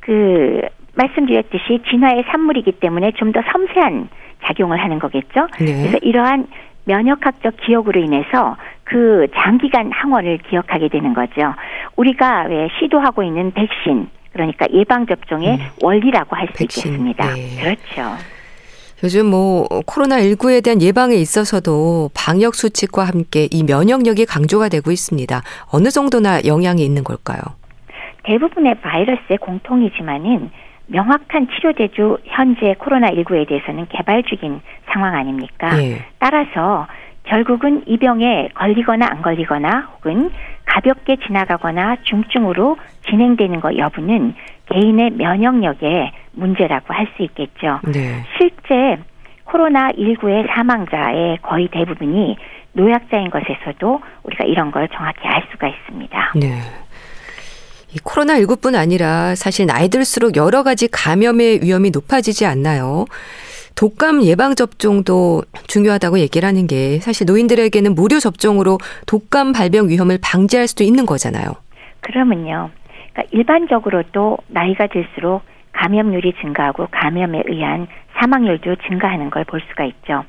그 0.00 0.62
말씀드렸듯이 0.94 1.80
진화의 1.88 2.24
산물이기 2.30 2.72
때문에 2.72 3.12
좀 3.12 3.32
더 3.32 3.42
섬세한 3.52 4.08
작용을 4.44 4.78
하는 4.82 4.98
거겠죠. 4.98 5.46
네. 5.60 5.66
그래서 5.66 5.98
이러한 6.02 6.46
면역학적 6.86 7.56
기억으로 7.58 8.00
인해서 8.00 8.56
그 8.84 9.26
장기간 9.34 9.90
항원을 9.92 10.38
기억하게 10.48 10.88
되는 10.88 11.12
거죠. 11.14 11.54
우리가 11.96 12.46
왜 12.48 12.68
시도하고 12.78 13.22
있는 13.22 13.52
백신 13.52 14.08
그러니까 14.32 14.66
예방 14.72 15.06
접종의 15.06 15.56
음. 15.56 15.60
원리라고 15.82 16.36
할 16.36 16.48
수 16.54 16.62
있겠습니다. 16.62 17.34
네. 17.34 17.60
그렇죠. 17.60 18.16
요즘 19.04 19.26
뭐 19.26 19.66
코로나19에 19.68 20.64
대한 20.64 20.80
예방에 20.80 21.16
있어서도 21.16 22.10
방역 22.14 22.54
수칙과 22.54 23.04
함께 23.04 23.46
이 23.50 23.62
면역력이 23.64 24.24
강조가 24.24 24.68
되고 24.68 24.90
있습니다. 24.90 25.42
어느 25.70 25.90
정도나 25.90 26.44
영향이 26.46 26.82
있는 26.84 27.04
걸까요? 27.04 27.40
대부분의 28.24 28.80
바이러스의 28.80 29.38
공통이지만은 29.38 30.50
명확한 30.88 31.48
치료제도 31.48 32.18
현재 32.24 32.74
코로나19에 32.74 33.48
대해서는 33.48 33.86
개발 33.88 34.22
중인 34.22 34.60
상황 34.86 35.14
아닙니까? 35.14 35.70
예. 35.82 36.04
따라서 36.18 36.86
결국은 37.24 37.82
이 37.86 37.96
병에 37.96 38.48
걸리거나 38.54 39.06
안 39.10 39.22
걸리거나 39.22 39.88
혹은 39.94 40.30
가볍게 40.64 41.16
지나가거나 41.26 41.96
중증으로 42.02 42.76
진행되는 43.08 43.60
것 43.60 43.76
여부는 43.76 44.34
개인의 44.72 45.10
면역력의 45.10 46.12
문제라고 46.32 46.94
할 46.94 47.06
수 47.16 47.22
있겠죠. 47.22 47.80
네. 47.92 48.22
실제 48.36 48.98
코로나19의 49.46 50.48
사망자의 50.48 51.38
거의 51.42 51.68
대부분이 51.68 52.36
노약자인 52.72 53.30
것에서도 53.30 54.00
우리가 54.24 54.44
이런 54.44 54.70
걸 54.70 54.88
정확히 54.88 55.26
알 55.26 55.42
수가 55.50 55.68
있습니다. 55.68 56.32
네. 56.34 56.60
이 57.96 57.98
코로나19뿐 58.00 58.76
아니라 58.76 59.34
사실 59.34 59.64
나이 59.66 59.88
들수록 59.88 60.36
여러 60.36 60.62
가지 60.62 60.86
감염의 60.86 61.60
위험이 61.62 61.90
높아지지 61.90 62.44
않나요? 62.44 63.06
독감 63.74 64.22
예방 64.24 64.54
접종도 64.54 65.42
중요하다고 65.66 66.18
얘기를 66.18 66.46
하는 66.46 66.66
게 66.66 66.98
사실 66.98 67.24
노인들에게는 67.26 67.94
무료 67.94 68.18
접종으로 68.18 68.78
독감 69.06 69.52
발병 69.52 69.88
위험을 69.88 70.18
방지할 70.22 70.66
수도 70.68 70.84
있는 70.84 71.06
거잖아요. 71.06 71.54
그러면요. 72.00 72.70
그러니까 73.14 73.22
일반적으로도 73.36 74.38
나이가 74.48 74.86
들수록 74.88 75.42
감염률이 75.72 76.34
증가하고 76.42 76.88
감염에 76.90 77.44
의한 77.46 77.86
사망률도 78.18 78.76
증가하는 78.88 79.30
걸 79.30 79.44
볼 79.44 79.60
수가 79.70 79.84
있죠. 79.84 80.24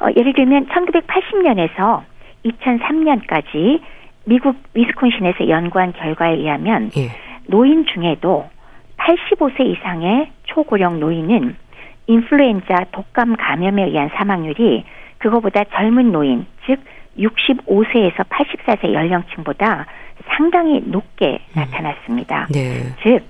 어, 0.00 0.06
예를 0.16 0.34
들면 0.34 0.66
1980년에서 0.68 2.02
2003년까지 2.44 3.80
미국 4.28 4.56
위스콘신에서 4.74 5.48
연구한 5.48 5.94
결과에 5.94 6.34
의하면 6.34 6.90
예. 6.98 7.08
노인 7.46 7.86
중에도 7.86 8.46
85세 8.98 9.60
이상의 9.60 10.30
초고령 10.44 11.00
노인은 11.00 11.56
인플루엔자 12.06 12.86
독감 12.92 13.36
감염에 13.36 13.84
의한 13.84 14.10
사망률이 14.14 14.84
그거보다 15.16 15.64
젊은 15.64 16.12
노인, 16.12 16.46
즉 16.66 16.78
65세에서 17.18 18.28
84세 18.28 18.92
연령층보다 18.92 19.86
상당히 20.28 20.82
높게 20.84 21.40
나타났습니다. 21.54 22.48
네. 22.50 22.94
즉 23.02 23.26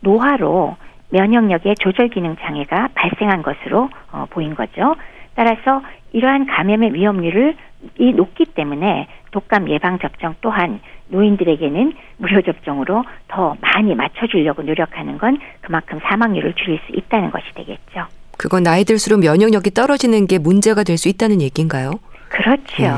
노화로 0.00 0.76
면역력의 1.10 1.76
조절 1.76 2.08
기능 2.08 2.36
장애가 2.36 2.88
발생한 2.94 3.42
것으로 3.42 3.90
어, 4.10 4.26
보인 4.28 4.54
거죠. 4.54 4.96
따라서 5.34 5.82
이러한 6.12 6.46
감염의 6.46 6.94
위험률을 6.94 7.56
이 7.98 8.12
높기 8.12 8.44
때문에 8.44 9.08
독감 9.32 9.68
예방 9.70 9.98
접종 9.98 10.34
또한 10.40 10.80
노인들에게는 11.08 11.92
무료 12.18 12.40
접종으로 12.42 13.04
더 13.28 13.56
많이 13.60 13.94
맞춰주려고 13.94 14.62
노력하는 14.62 15.18
건 15.18 15.38
그만큼 15.60 15.98
사망률을 16.02 16.54
줄일 16.54 16.78
수 16.86 16.92
있다는 16.96 17.30
것이 17.30 17.44
되겠죠. 17.54 18.06
그건 18.38 18.62
나이 18.62 18.84
들수록 18.84 19.20
면역력이 19.20 19.70
떨어지는 19.70 20.26
게 20.26 20.38
문제가 20.38 20.82
될 20.84 20.96
수 20.96 21.08
있다는 21.08 21.40
얘기인가요? 21.42 21.92
그렇죠. 22.28 22.82
예. 22.82 22.90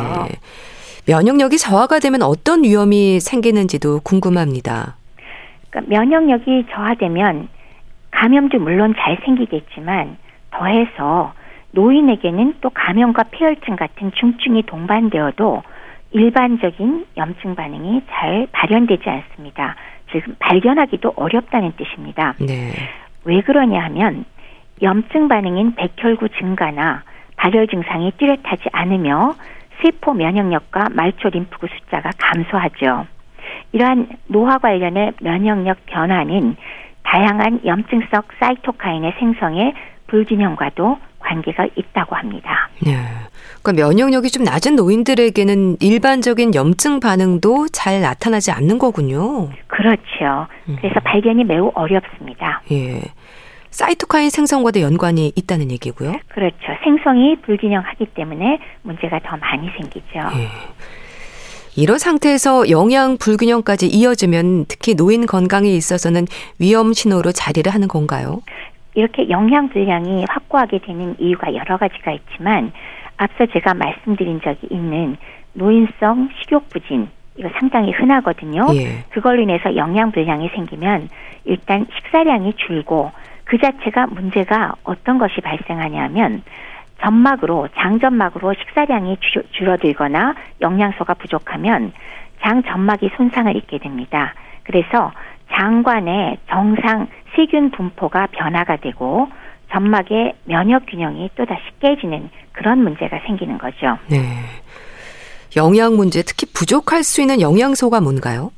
면역력이 1.07 1.59
저하가 1.59 1.99
되면 1.99 2.23
어떤 2.23 2.63
위험이 2.65 3.21
생기는지도 3.21 4.01
궁금합니다. 4.01 4.97
그러니까 5.71 5.95
면역력이 5.95 6.67
저하되면 6.71 7.49
감염도 8.13 8.59
물론 8.61 8.95
잘 8.97 9.19
생기겠지만 9.25 10.17
더해서 10.51 11.33
노인에게는 11.75 12.55
또 12.61 12.71
감염과 12.71 13.25
폐혈증 13.31 13.77
같은 13.77 14.13
중증이 14.13 14.63
동반되어도 14.63 15.63
일반적인 16.13 17.07
염증 17.17 17.57
반응이 17.57 18.03
잘 18.09 18.47
발현되지 18.53 19.09
않습니다. 19.09 19.75
즉 20.13 20.23
발견하기도 20.39 21.15
어렵다는 21.17 21.73
뜻입니다. 21.77 22.35
네. 22.39 22.71
왜 23.25 23.41
그러냐 23.41 23.83
하면 23.85 24.25
염증 24.81 25.29
반응인 25.29 25.75
백혈구 25.75 26.29
증가나 26.39 27.03
발열 27.37 27.67
증상이 27.67 28.13
뚜렷하지 28.17 28.69
않으며 28.73 29.35
세포 29.83 30.15
면역력과 30.15 30.91
말초 30.93 31.31
림프구 31.31 31.67
숫자가 31.67 32.11
감소하죠. 32.17 33.07
이러한 33.73 34.09
노화 34.29 34.59
관련의 34.59 35.15
면역력 35.21 35.85
변화는 35.87 36.57
다양한 37.03 37.61
염증성 37.65 38.23
사이토카인의 38.39 39.15
생성에 39.19 39.75
불균형과도 40.07 40.99
관계가 41.25 41.67
있다고 41.77 42.15
합니다. 42.17 42.69
네. 42.85 42.97
그러니까 43.63 43.87
면역력이 43.87 44.31
좀 44.31 44.45
낮은 44.45 44.77
노인들에게는 44.77 45.79
일반적인 45.81 46.55
염증 46.55 47.01
반응도 47.01 47.69
잘 47.73 48.01
나타나지 48.03 48.51
않는 48.51 48.79
거군요. 48.79 49.51
그렇죠. 49.67 50.47
그래서 50.81 51.01
발견이 51.01 51.45
매우 51.45 51.73
어렵습니다. 51.75 52.63
예. 52.71 53.01
사이토카인 53.71 54.31
생성과도 54.31 54.81
연관이 54.83 55.33
있다는 55.35 55.73
얘기고요. 55.73 56.13
그렇죠. 56.29 56.57
생성이 56.85 57.37
불균형하기 57.43 58.07
때문에 58.15 58.61
문제가 58.83 59.19
더 59.25 59.37
많이 59.37 59.69
생기죠. 59.77 60.21
예. 60.37 60.49
이런 61.77 61.99
상태에서 61.99 62.71
영양 62.71 63.17
불균형까지 63.17 63.89
이어지면 63.89 64.67
특히 64.69 64.95
노인 64.95 65.27
건강에 65.27 65.71
있어서는 65.71 66.27
위험 66.61 66.93
신호로 66.93 67.33
자리를 67.33 67.73
하는 67.73 67.89
건가요? 67.89 68.43
이렇게 68.95 69.29
영양 69.29 69.69
불량이 69.69 70.25
확고하게 70.29 70.79
되는 70.79 71.17
이유가 71.19 71.55
여러 71.55 71.77
가지가 71.77 72.13
있지만 72.13 72.73
앞서 73.17 73.47
제가 73.47 73.75
말씀드린 73.75 74.41
적이 74.41 74.69
있는 74.71 75.17
노인성 75.53 76.31
식욕 76.41 76.69
부진 76.69 77.09
이거 77.37 77.49
상당히 77.59 77.91
흔하거든요. 77.91 78.67
예. 78.75 79.05
그걸로 79.11 79.43
인해서 79.43 79.75
영양 79.77 80.13
불량이 80.13 80.51
생기면 80.55 81.09
일단 81.45 81.87
식사량이 81.93 82.55
줄고 82.55 83.11
그 83.45 83.59
자체가 83.59 84.07
문제가 84.07 84.75
어떤 84.85 85.19
것이 85.19 85.41
발생하냐면 85.41 86.43
점막으로 87.03 87.69
장점막으로 87.77 88.55
식사량이 88.55 89.19
주, 89.21 89.43
줄어들거나 89.51 90.35
영양소가 90.61 91.15
부족하면 91.15 91.93
장 92.41 92.63
점막이 92.63 93.11
손상을 93.17 93.55
입게 93.57 93.79
됩니다. 93.79 94.35
그래서 94.63 95.13
장관의 95.55 96.39
정상 96.49 97.07
세균 97.35 97.71
분포가 97.71 98.29
변화가 98.33 98.77
되고 98.77 99.29
점막의 99.71 100.35
면역 100.45 100.87
균형이 100.87 101.31
또다시 101.37 101.63
깨지는 101.81 102.31
그런 102.53 102.83
문제가 102.83 103.19
생기는 103.27 103.59
거죠. 103.59 103.99
네. 104.09 104.19
영양 105.57 105.97
문제, 105.97 106.23
특히 106.23 106.47
부족할 106.53 107.03
수 107.03 107.21
있는 107.21 107.41
영양소가 107.41 108.01
뭔가요? 108.01 108.51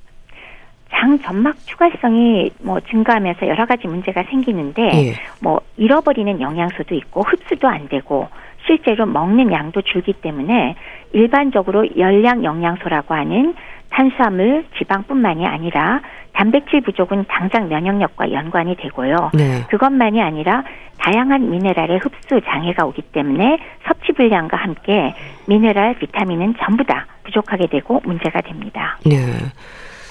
장 0.91 1.19
점막 1.19 1.57
추가성이 1.67 2.51
뭐 2.63 2.81
증가하면서 2.81 3.49
여러 3.49 3.67
가지 3.67 3.87
문제가 3.87 4.23
생기는데 4.25 4.83
예. 4.83 5.15
뭐 5.41 5.61
잃어버리는 5.77 6.41
영양소도 6.41 6.95
있고 6.95 7.23
흡수도 7.23 7.69
안 7.69 7.89
되고 7.89 8.29
실제로 8.67 9.05
먹는 9.07 9.53
양도 9.53 9.83
줄기 9.83 10.13
때문에 10.13 10.75
일반적으로 11.13 11.87
열량 11.97 12.45
영양소라고 12.45 13.15
하는 13.15 13.55
탄수화물, 13.91 14.67
지방뿐만이 14.79 15.47
아니라 15.47 16.01
단백질 16.33 16.83
부족은 16.83 17.25
당장 17.29 17.69
면역력과 17.69 18.33
연관이 18.33 18.77
되고요. 18.77 19.31
네. 19.33 19.65
그것만이 19.71 20.21
아니라 20.21 20.65
다양한 20.99 21.51
미네랄의 21.51 21.99
흡수 21.99 22.41
장애가 22.45 22.85
오기 22.87 23.03
때문에 23.13 23.59
섭취 23.87 24.13
불량과 24.13 24.57
함께 24.57 25.15
미네랄, 25.47 25.99
비타민은 25.99 26.57
전부 26.63 26.85
다 26.85 27.07
부족하게 27.25 27.69
되고 27.69 28.01
문제가 28.05 28.41
됩니다. 28.43 28.99
네. 29.05 29.17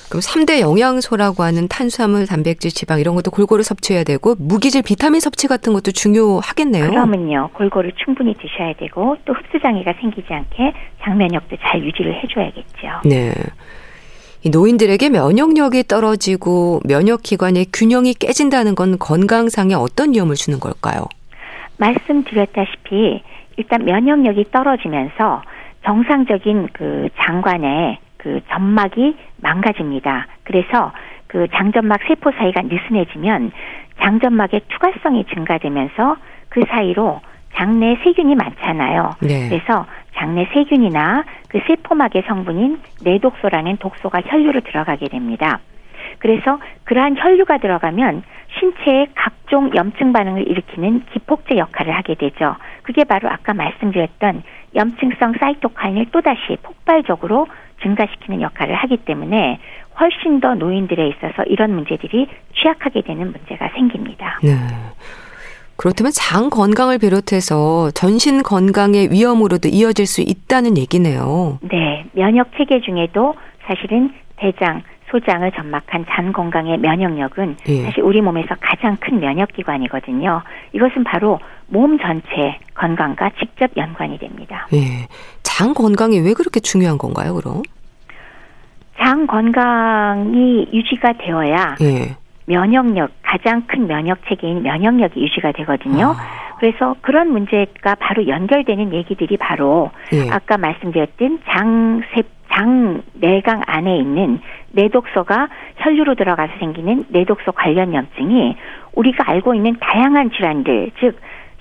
그럼 0.09 0.21
3대 0.21 0.59
영양소라고 0.59 1.43
하는 1.43 1.67
탄수화물, 1.67 2.27
단백질, 2.27 2.71
지방 2.71 2.99
이런 2.99 3.15
것도 3.15 3.31
골고루 3.31 3.63
섭취해야 3.63 4.03
되고 4.03 4.35
무기질 4.37 4.81
비타민 4.83 5.19
섭취 5.19 5.47
같은 5.47 5.73
것도 5.73 5.91
중요하겠네요. 5.91 6.89
그러면요 6.89 7.49
골고루 7.53 7.91
충분히 8.03 8.33
드셔야 8.35 8.73
되고 8.73 9.17
또 9.25 9.33
흡수 9.33 9.59
장애가 9.59 9.93
생기지 9.99 10.31
않게 10.31 10.73
장면역도 11.03 11.57
잘 11.61 11.83
유지를 11.83 12.13
해 12.13 12.23
줘야겠죠. 12.27 12.87
네. 13.05 13.33
이 14.43 14.49
노인들에게 14.49 15.09
면역력이 15.09 15.85
떨어지고 15.87 16.81
면역 16.85 17.23
기관의 17.23 17.65
균형이 17.73 18.13
깨진다는 18.13 18.75
건 18.75 18.99
건강상에 18.99 19.73
어떤 19.73 20.13
위험을 20.13 20.35
주는 20.35 20.59
걸까요? 20.59 21.05
말씀드렸다시피 21.77 23.23
일단 23.57 23.85
면역력이 23.85 24.51
떨어지면서 24.51 25.41
정상적인 25.83 26.69
그 26.73 27.09
장관의 27.17 27.97
그 28.25 28.41
점막이 28.49 29.15
망가집니다. 29.39 30.25
그래서 30.45 30.91
그 31.27 31.47
장점막 31.53 31.99
세포 32.07 32.31
사이가 32.31 32.63
느슨해지면 32.63 33.51
장점막의 34.01 34.61
투과성이 34.67 35.25
증가되면서 35.25 36.17
그 36.49 36.63
사이로 36.67 37.21
장내 37.53 37.99
세균이 38.03 38.33
많잖아요. 38.33 39.11
네. 39.21 39.47
그래서 39.47 39.85
장내 40.15 40.49
세균이나 40.55 41.23
그 41.49 41.59
세포막의 41.67 42.23
성분인 42.25 42.79
내독소라는 43.03 43.77
독소가 43.77 44.21
혈류로 44.25 44.61
들어가게 44.61 45.07
됩니다. 45.07 45.59
그래서 46.17 46.59
그러한 46.85 47.17
혈류가 47.17 47.59
들어가면 47.59 48.23
신체에 48.57 49.07
각종 49.13 49.69
염증 49.75 50.13
반응을 50.13 50.47
일으키는 50.47 51.03
기폭제 51.13 51.57
역할을 51.57 51.93
하게 51.95 52.15
되죠. 52.15 52.55
그게 52.81 53.03
바로 53.03 53.29
아까 53.29 53.53
말씀드렸던 53.53 54.41
염증성 54.75 55.33
사이토카인을 55.39 56.07
또다시 56.11 56.57
폭발적으로 56.63 57.45
증가시키는 57.81 58.41
역할을 58.41 58.75
하기 58.75 58.97
때문에 58.97 59.59
훨씬 59.99 60.39
더 60.39 60.55
노인들에 60.55 61.07
있어서 61.09 61.43
이런 61.43 61.73
문제들이 61.73 62.27
취약하게 62.55 63.01
되는 63.01 63.31
문제가 63.31 63.69
생깁니다. 63.75 64.39
네. 64.43 64.51
그렇다면 65.77 66.11
장 66.13 66.49
건강을 66.49 66.99
비롯해서 66.99 67.91
전신 67.91 68.43
건강의 68.43 69.11
위험으로도 69.11 69.69
이어질 69.69 70.05
수 70.05 70.21
있다는 70.21 70.77
얘기네요. 70.77 71.59
네, 71.61 72.05
면역 72.13 72.51
체계 72.57 72.79
중에도 72.79 73.35
사실은 73.65 74.13
대장, 74.37 74.83
소장을 75.11 75.49
점막한 75.51 76.05
장 76.09 76.31
건강의 76.33 76.77
면역력은 76.77 77.57
예. 77.67 77.83
사실 77.83 78.03
우리 78.03 78.21
몸에서 78.21 78.55
가장 78.59 78.97
큰 78.97 79.19
면역 79.19 79.53
기관이거든요. 79.53 80.41
이것은 80.73 81.03
바로 81.03 81.39
몸 81.67 81.97
전체 81.99 82.57
건강과 82.73 83.31
직접 83.39 83.69
연관이 83.77 84.17
됩니다. 84.17 84.67
예. 84.73 85.07
장 85.55 85.73
건강이 85.73 86.19
왜 86.19 86.33
그렇게 86.33 86.59
중요한 86.59 86.97
건가요, 86.97 87.33
그럼? 87.35 87.61
장 88.97 89.25
건강이 89.25 90.67
유지가 90.73 91.13
되어야 91.13 91.77
예. 91.79 92.17
면역력 92.45 93.11
가장 93.23 93.65
큰 93.65 93.87
면역 93.87 94.17
체계인 94.27 94.63
면역력이 94.63 95.17
유지가 95.17 95.53
되거든요. 95.53 96.07
아. 96.07 96.57
그래서 96.59 96.97
그런 96.99 97.31
문제가 97.31 97.95
바로 97.95 98.27
연결되는 98.27 98.93
얘기들이 98.93 99.37
바로 99.37 99.91
예. 100.11 100.29
아까 100.29 100.57
말씀드렸던 100.57 101.39
장세 101.49 102.23
장 102.51 103.01
내강 103.13 103.61
안에 103.65 103.97
있는 103.97 104.41
내독소가 104.71 105.47
혈류로 105.77 106.15
들어가서 106.15 106.51
생기는 106.59 107.05
내독소 107.07 107.53
관련 107.53 107.93
염증이 107.93 108.57
우리가 108.91 109.31
알고 109.31 109.55
있는 109.55 109.77
다양한 109.79 110.31
질환들, 110.31 110.91
즉 110.99 111.17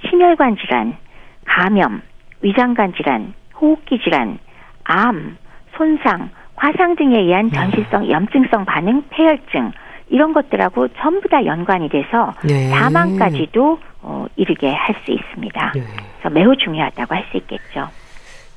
심혈관 0.08 0.56
질환, 0.56 0.96
감염, 1.44 2.02
위장관 2.42 2.92
질환, 2.94 3.34
호흡기 3.60 3.98
질환, 4.02 4.38
암, 4.84 5.36
손상, 5.76 6.30
화상 6.56 6.96
등에 6.96 7.18
의한 7.20 7.50
전신성 7.50 8.10
염증성 8.10 8.64
반응, 8.64 9.02
폐혈증 9.10 9.72
이런 10.08 10.32
것들하고 10.32 10.88
전부 11.00 11.28
다 11.28 11.44
연관이 11.46 11.88
돼서 11.88 12.34
네. 12.44 12.68
사망까지도 12.70 13.78
어, 14.02 14.26
이르게 14.36 14.70
할 14.72 14.94
수 15.04 15.10
있습니다. 15.12 15.72
네. 15.74 15.82
그래서 16.20 16.30
매우 16.34 16.54
중요하다고 16.56 17.14
할 17.14 17.24
수 17.30 17.36
있겠죠. 17.38 17.88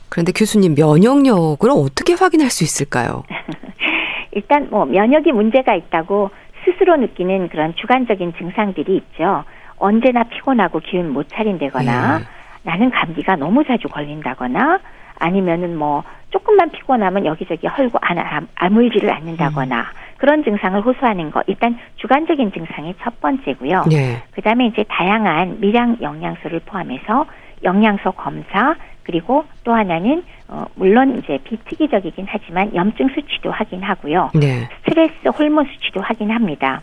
그런데 0.10 0.32
교수님 0.32 0.76
면역력을 0.76 1.70
어떻게 1.70 2.14
확인할 2.14 2.50
수 2.50 2.64
있을까요? 2.64 3.24
일단 4.32 4.68
뭐 4.70 4.86
면역이 4.86 5.32
문제가 5.32 5.74
있다고 5.76 6.30
스스로 6.66 6.96
느끼는 6.98 7.50
그런 7.50 7.74
주관적인 7.76 8.34
증상들이 8.38 8.96
있죠. 8.98 9.44
언제나 9.78 10.24
피곤하고 10.24 10.80
기운 10.80 11.12
못 11.12 11.28
차린다거나 11.30 12.20
예. 12.22 12.24
나는 12.68 12.90
감기가 12.92 13.38
너무 13.38 13.64
자주 13.64 13.88
걸린다거나 13.88 14.80
아니면은 15.20 15.78
뭐 15.78 16.04
조금만 16.32 16.70
피곤하면 16.70 17.26
여기저기 17.26 17.66
헐고 17.66 17.98
안, 18.02 18.20
안- 18.20 18.48
아물지를 18.56 19.10
않는다거나 19.10 19.86
그런 20.18 20.44
증상을 20.44 20.82
호소하는 20.82 21.32
거 21.32 21.42
일단 21.48 21.80
주관적인 21.96 22.52
증상이 22.52 22.94
첫 23.02 23.22
번째고요. 23.22 23.86
네. 23.90 24.22
그다음에 24.32 24.66
이제 24.66 24.84
다양한 24.90 25.62
미량 25.62 25.98
영양소를 26.02 26.60
포함해서 26.66 27.26
영양소 27.64 28.12
검사 28.12 28.76
그리고 29.04 29.46
또 29.64 29.74
하나는 29.74 30.22
어 30.50 30.66
물론 30.76 31.18
이제 31.20 31.40
비특이적이긴 31.46 32.26
하지만 32.28 32.76
염증 32.76 33.08
수치도 33.08 33.50
확인하고요. 33.52 34.32
네. 34.36 34.68
스트레스 34.84 35.14
호르몬 35.30 35.66
수치도 35.66 36.02
확인합니다. 36.02 36.82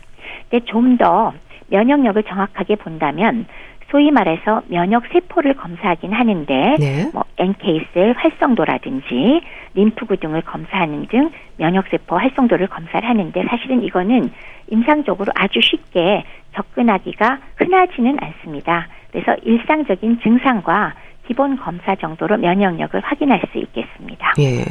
근데 0.48 0.64
좀 0.64 0.96
더 0.96 1.34
면역력을 1.68 2.22
정확하게 2.24 2.76
본다면 2.76 3.46
소위 3.90 4.10
말해서 4.10 4.62
면역 4.68 5.04
세포를 5.12 5.54
검사하긴 5.54 6.12
하는데 6.12 6.76
네. 6.78 7.10
뭐 7.12 7.24
NK셀 7.38 8.14
활성도라든지 8.16 9.40
림프구 9.74 10.16
등을 10.16 10.42
검사하는 10.42 11.06
등 11.08 11.30
면역 11.56 11.86
세포 11.90 12.16
활성도를 12.16 12.68
검사를 12.68 13.06
하는데 13.08 13.44
사실은 13.48 13.82
이거는 13.82 14.30
임상적으로 14.70 15.32
아주 15.34 15.60
쉽게 15.62 16.24
접근하기가 16.54 17.38
흔하지는 17.56 18.16
않습니다. 18.20 18.88
그래서 19.12 19.34
일상적인 19.42 20.20
증상과 20.22 20.94
기본 21.26 21.56
검사 21.56 21.94
정도로 21.94 22.36
면역력을 22.36 23.00
확인할 23.00 23.42
수 23.52 23.58
있겠습니다. 23.58 24.34
예. 24.38 24.64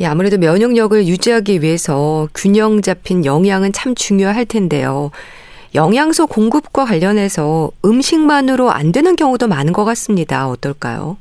예, 0.00 0.06
아무래도 0.06 0.38
면역력을 0.38 1.06
유지하기 1.06 1.62
위해서 1.62 2.28
균형 2.34 2.82
잡힌 2.82 3.24
영양은 3.24 3.72
참 3.72 3.94
중요할 3.94 4.44
텐데요. 4.44 5.10
영양소 5.74 6.26
공급과 6.26 6.84
관련해서 6.84 7.70
음식만으로 7.84 8.70
안 8.70 8.92
되는 8.92 9.16
경우도 9.16 9.48
많은 9.48 9.72
것 9.72 9.84
같습니다. 9.84 10.48
어떨까요? 10.48 11.16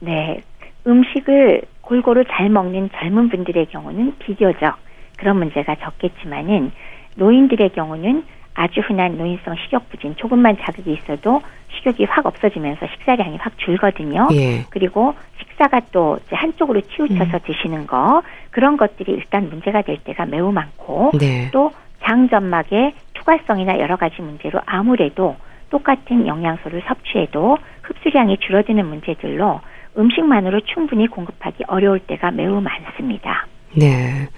네. 0.00 0.42
음식을 0.86 1.62
골고루 1.80 2.24
잘 2.30 2.48
먹는 2.48 2.90
젊은 2.94 3.28
분들의 3.28 3.66
경우는 3.66 4.14
비교적 4.18 4.76
그런 5.16 5.38
문제가 5.38 5.76
적겠지만은 5.76 6.72
노인들의 7.16 7.70
경우는 7.70 8.24
아주 8.54 8.80
흔한 8.80 9.16
노인성 9.16 9.54
식욕 9.64 9.88
부진 9.90 10.14
조금만 10.16 10.56
자극이 10.60 10.92
있어도 10.92 11.40
식욕이 11.76 12.04
확 12.08 12.26
없어지면서 12.26 12.86
식사량이 12.86 13.38
확 13.38 13.56
줄거든요. 13.58 14.28
예. 14.32 14.64
그리고 14.70 15.14
식사가 15.38 15.80
또 15.92 16.18
한쪽으로 16.30 16.80
치우쳐서 16.82 17.38
드시는 17.44 17.86
거 17.86 18.22
그런 18.50 18.76
것들이 18.76 19.12
일단 19.12 19.48
문제가 19.48 19.82
될 19.82 19.98
때가 19.98 20.26
매우 20.26 20.52
많고 20.52 21.12
네. 21.18 21.48
또 21.52 21.72
장점막의 22.04 22.94
투과성이나 23.14 23.78
여러 23.78 23.96
가지 23.96 24.20
문제로 24.20 24.60
아무래도 24.66 25.36
똑같은 25.70 26.26
영양소를 26.26 26.82
섭취해도 26.86 27.58
흡수량이 27.82 28.38
줄어드는 28.38 28.86
문제들로 28.86 29.60
음식만으로 29.96 30.60
충분히 30.72 31.06
공급하기 31.06 31.64
어려울 31.66 32.00
때가 32.00 32.30
매우 32.30 32.60
많습니다. 32.60 33.46
네. 33.74 34.28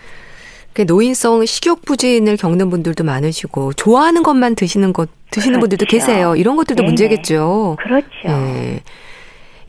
그 0.72 0.82
노인성 0.82 1.44
식욕 1.44 1.82
부진을 1.82 2.36
겪는 2.36 2.68
분들도 2.68 3.04
많으시고 3.04 3.74
좋아하는 3.74 4.22
것만 4.22 4.56
드시는 4.56 4.92
것 4.92 5.08
드시는 5.30 5.60
그렇죠. 5.60 5.60
분들도 5.60 5.86
계세요. 5.86 6.34
이런 6.36 6.56
것들도 6.56 6.82
네네. 6.82 6.88
문제겠죠. 6.88 7.76
그렇죠. 7.78 8.08
네. 8.24 8.82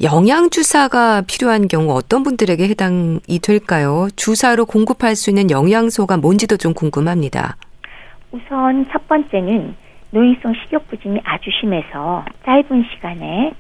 영양 0.02 0.50
주사가 0.50 1.22
필요한 1.22 1.68
경우 1.68 1.94
어떤 1.94 2.24
분들에게 2.24 2.68
해당이 2.68 3.40
될까요? 3.42 4.08
주사로 4.16 4.66
공급할 4.66 5.16
수 5.16 5.30
있는 5.30 5.50
영양소가 5.52 6.18
뭔지도 6.18 6.58
좀 6.58 6.74
궁금합니다. 6.74 7.56
우선 8.36 8.86
첫 8.92 9.08
번째는 9.08 9.76
노인성 10.12 10.54
식욕 10.54 10.88
부진이 10.90 11.22
아주 11.24 11.50
심해서 11.60 12.26
짧은 12.46 12.86
시간에 12.94 13.54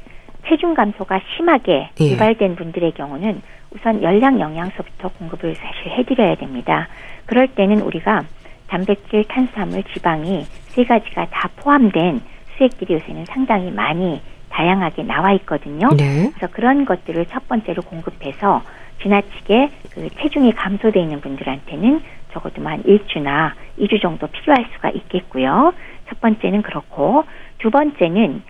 체중 0.47 0.73
감소가 0.73 1.21
심하게 1.36 1.89
예. 1.99 2.11
유발된 2.11 2.55
분들의 2.55 2.91
경우는 2.91 3.41
우선 3.71 4.03
열량 4.03 4.39
영양소부터 4.39 5.09
공급을 5.17 5.55
사실 5.55 5.91
해드려야 5.91 6.36
됩니다. 6.36 6.88
그럴 7.26 7.47
때는 7.47 7.82
우리가 7.82 8.23
단백질, 8.67 9.23
탄수화물, 9.26 9.84
지방이 9.93 10.43
세 10.43 10.84
가지가 10.84 11.28
다 11.32 11.49
포함된 11.55 12.21
수액들이 12.57 12.95
요새는 12.95 13.26
상당히 13.26 13.71
많이 13.71 14.21
다양하게 14.49 15.03
나와 15.03 15.32
있거든요. 15.34 15.89
네. 15.97 16.32
그래서 16.36 16.53
그런 16.53 16.86
것들을 16.86 17.26
첫 17.28 17.47
번째로 17.47 17.82
공급해서 17.82 18.61
지나치게 19.01 19.69
그 19.91 20.09
체중이 20.21 20.53
감소돼 20.53 21.01
있는 21.01 21.21
분들한테는 21.21 22.01
적어도 22.36 22.61
한 22.67 22.83
1주나 22.83 23.53
2주 23.79 24.01
정도 24.01 24.27
필요할 24.27 24.65
수가 24.75 24.89
있겠고요. 24.89 25.73
첫 26.09 26.19
번째는 26.19 26.61
그렇고 26.61 27.23
두 27.59 27.71
번째는 27.71 28.43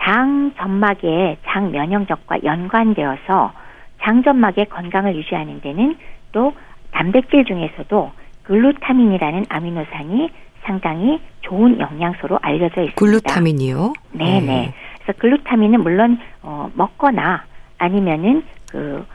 장 0.00 0.52
점막의 0.56 1.38
장 1.46 1.70
면역력과 1.70 2.42
연관되어서 2.42 3.52
장 4.00 4.22
점막의 4.22 4.66
건강을 4.66 5.16
유지하는 5.16 5.60
데는 5.60 5.96
또 6.32 6.52
단백질 6.90 7.44
중에서도 7.44 8.10
글루타민이라는 8.42 9.46
아미노산이 9.48 10.30
상당히 10.62 11.20
좋은 11.42 11.78
영양소로 11.78 12.38
알려져 12.42 12.82
있습니다. 12.82 12.94
글루타민이요? 12.96 13.92
네네. 14.12 14.40
네. 14.40 14.74
그래서 15.02 15.18
글루타민은 15.18 15.80
물론 15.80 16.18
어, 16.42 16.70
먹거나 16.74 17.44
아니면은 17.78 18.42
그 18.70 19.06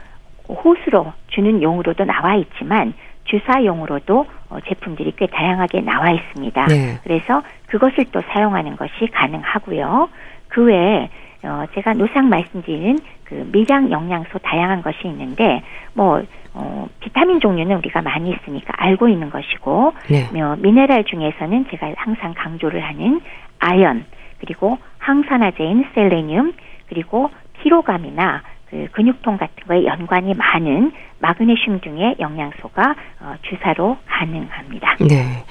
호수로 0.48 1.12
주는 1.28 1.62
용으로도 1.62 2.04
나와 2.04 2.34
있지만 2.36 2.94
주사용으로도 3.24 4.26
어, 4.50 4.58
제품들이 4.68 5.14
꽤 5.16 5.26
다양하게 5.26 5.80
나와 5.80 6.10
있습니다. 6.10 6.66
네. 6.66 6.98
그래서 7.02 7.42
그것을 7.66 8.06
또 8.12 8.22
사용하는 8.32 8.76
것이 8.76 9.06
가능하고요. 9.12 10.08
그 10.48 10.64
외에 10.64 11.08
어, 11.42 11.64
제가 11.74 11.92
노상 11.94 12.28
말씀드리는 12.28 12.98
그 13.24 13.48
미량 13.52 13.90
영양소 13.90 14.38
다양한 14.38 14.82
것이 14.82 14.98
있는데 15.04 15.62
뭐 15.92 16.22
어, 16.54 16.88
비타민 17.00 17.40
종류는 17.40 17.76
우리가 17.78 18.00
많이 18.02 18.30
있으니까 18.30 18.72
알고 18.76 19.08
있는 19.08 19.30
것이고 19.30 19.92
네. 20.08 20.40
어, 20.40 20.56
미네랄 20.58 21.04
중에서는 21.04 21.66
제가 21.70 21.92
항상 21.96 22.34
강조를 22.36 22.82
하는 22.82 23.20
아연 23.58 24.04
그리고 24.38 24.78
항산화제인 24.98 25.86
셀레늄 25.94 26.54
그리고 26.88 27.30
피로감이나 27.60 28.42
그 28.74 28.88
근육통 28.90 29.36
같은 29.36 29.54
거에 29.68 29.84
연관이 29.84 30.34
많은 30.34 30.90
마그네슘 31.20 31.80
등의 31.80 32.16
영양소가 32.18 32.96
어, 33.20 33.34
주사로 33.42 33.96
가능합니다. 34.04 34.96
네. 35.08 35.44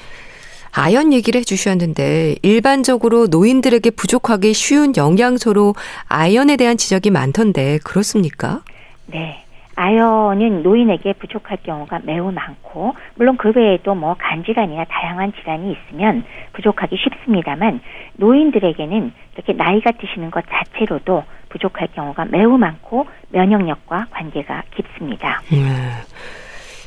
아연 0.75 1.13
얘기를 1.13 1.39
해주셨는데 1.39 2.35
일반적으로 2.41 3.27
노인들에게 3.27 3.91
부족하기 3.91 4.53
쉬운 4.53 4.93
영양소로 4.97 5.73
아연에 6.09 6.57
대한 6.57 6.75
지적이 6.75 7.11
많던데 7.11 7.79
그렇습니까? 7.85 8.61
네. 9.05 9.42
아연은 9.75 10.63
노인에게 10.63 11.13
부족할 11.13 11.57
경우가 11.63 12.01
매우 12.03 12.31
많고 12.31 12.93
물론 13.15 13.37
그 13.37 13.51
외에도 13.55 13.95
뭐 13.95 14.15
간질환이나 14.17 14.85
다양한 14.85 15.33
질환이 15.33 15.73
있으면 15.73 16.23
부족하기 16.53 16.95
쉽습니다만 16.97 17.81
노인들에게는 18.17 19.11
이렇게 19.35 19.53
나이가 19.53 19.91
드시는 19.91 20.31
것 20.31 20.43
자체로도 20.49 21.23
부족할 21.49 21.89
경우가 21.93 22.25
매우 22.25 22.57
많고 22.57 23.07
면역력과 23.29 24.07
관계가 24.11 24.63
깊습니다. 24.75 25.41
네. 25.51 25.59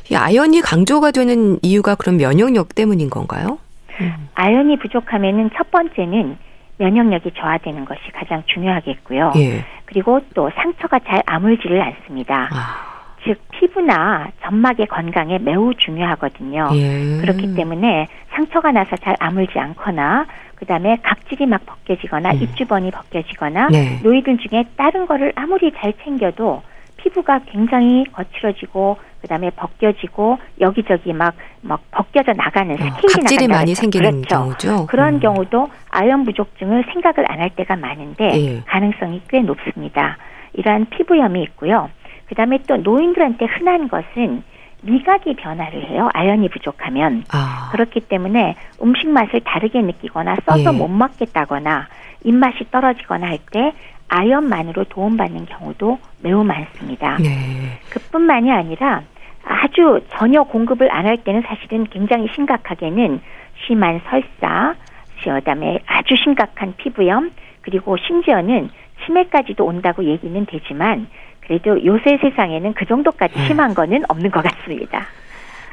이 0.09 0.15
아연이 0.15 0.61
강조가 0.61 1.11
되는 1.11 1.59
이유가 1.61 1.95
그럼 1.95 2.17
면역력 2.17 2.75
때문인 2.75 3.09
건가요? 3.09 3.59
음. 3.99 4.29
아연이 4.35 4.77
부족하면은 4.77 5.49
첫 5.57 5.69
번째는 5.71 6.37
면역력이 6.77 7.31
저하되는 7.35 7.85
것이 7.85 8.01
가장 8.13 8.43
중요하겠고요. 8.45 9.33
예. 9.37 9.65
그리고 9.85 10.19
또 10.33 10.49
상처가 10.55 10.99
잘 10.99 11.21
아물지를 11.25 11.81
않습니다. 11.81 12.49
아. 12.51 12.97
즉 13.23 13.39
피부나 13.51 14.27
점막의 14.43 14.87
건강에 14.87 15.39
매우 15.39 15.73
중요하거든요. 15.73 16.69
예. 16.73 17.17
그렇기 17.21 17.55
때문에 17.55 18.07
상처가 18.29 18.71
나서 18.71 18.95
잘 18.97 19.15
아물지 19.19 19.57
않거나 19.57 20.27
그다음에 20.55 20.97
각질이 21.03 21.45
막 21.45 21.65
벗겨지거나 21.65 22.31
음. 22.31 22.41
입주번이 22.41 22.91
벗겨지거나 22.91 23.69
네. 23.69 23.99
노이들 24.03 24.37
중에 24.37 24.65
다른 24.75 25.05
거를 25.05 25.33
아무리 25.35 25.71
잘 25.73 25.93
챙겨도 26.03 26.61
피부가 26.97 27.39
굉장히 27.51 28.03
거칠어지고 28.11 28.97
그다음에 29.21 29.49
벗겨지고 29.51 30.37
여기저기 30.59 31.13
막 31.13 31.33
막 31.61 31.81
벗겨져 31.91 32.31
나가는 32.33 32.71
어, 32.73 32.77
스케일이 32.77 33.13
각질이 33.13 33.47
많이 33.49 33.75
생기는 33.75 34.21
그렇죠. 34.21 34.27
경우죠. 34.35 34.85
그런 34.87 35.15
음. 35.15 35.19
경우도 35.19 35.67
아연 35.89 36.23
부족증을 36.23 36.85
생각을 36.93 37.29
안 37.31 37.37
할 37.41 37.49
때가 37.51 37.75
많은데 37.75 38.23
예. 38.33 38.61
가능성이 38.65 39.21
꽤 39.27 39.41
높습니다. 39.41 40.17
이러한 40.53 40.87
피부염이 40.89 41.41
있고요. 41.43 41.89
그다음에 42.29 42.59
또 42.67 42.77
노인들한테 42.77 43.45
흔한 43.45 43.87
것은 43.89 44.43
미각이 44.81 45.35
변화를 45.35 45.89
해요. 45.89 46.09
아연이 46.13 46.49
부족하면. 46.49 47.23
아. 47.33 47.69
그렇기 47.73 48.01
때문에 48.01 48.55
음식 48.81 49.07
맛을 49.09 49.41
다르게 49.41 49.81
느끼거나 49.81 50.37
써서 50.45 50.73
예. 50.73 50.77
못 50.77 50.87
먹겠다거나 50.87 51.87
입맛이 52.23 52.65
떨어지거나 52.71 53.27
할 53.27 53.39
때 53.51 53.73
아연만으로 54.09 54.85
도움받는 54.85 55.45
경우도 55.45 55.99
매우 56.21 56.43
많습니다. 56.43 57.17
네. 57.17 57.79
그뿐만이 57.89 58.51
아니라 58.51 59.03
아주 59.43 60.01
전혀 60.17 60.43
공급을 60.43 60.91
안 60.91 61.05
할 61.05 61.17
때는 61.23 61.43
사실은 61.47 61.85
굉장히 61.89 62.27
심각하게는 62.35 63.21
심한 63.65 64.01
설사, 64.09 64.75
그다음에 65.23 65.79
아주 65.85 66.15
심각한 66.23 66.73
피부염, 66.77 67.31
그리고 67.61 67.97
심지어는 67.97 68.69
치매까지도 69.05 69.65
온다고 69.65 70.03
얘기는 70.03 70.45
되지만 70.45 71.07
그래도 71.41 71.83
요새 71.85 72.17
세상에는 72.21 72.73
그 72.73 72.85
정도까지 72.85 73.33
네. 73.35 73.47
심한 73.47 73.73
거는 73.73 74.03
없는 74.09 74.31
것 74.31 74.43
같습니다. 74.43 75.05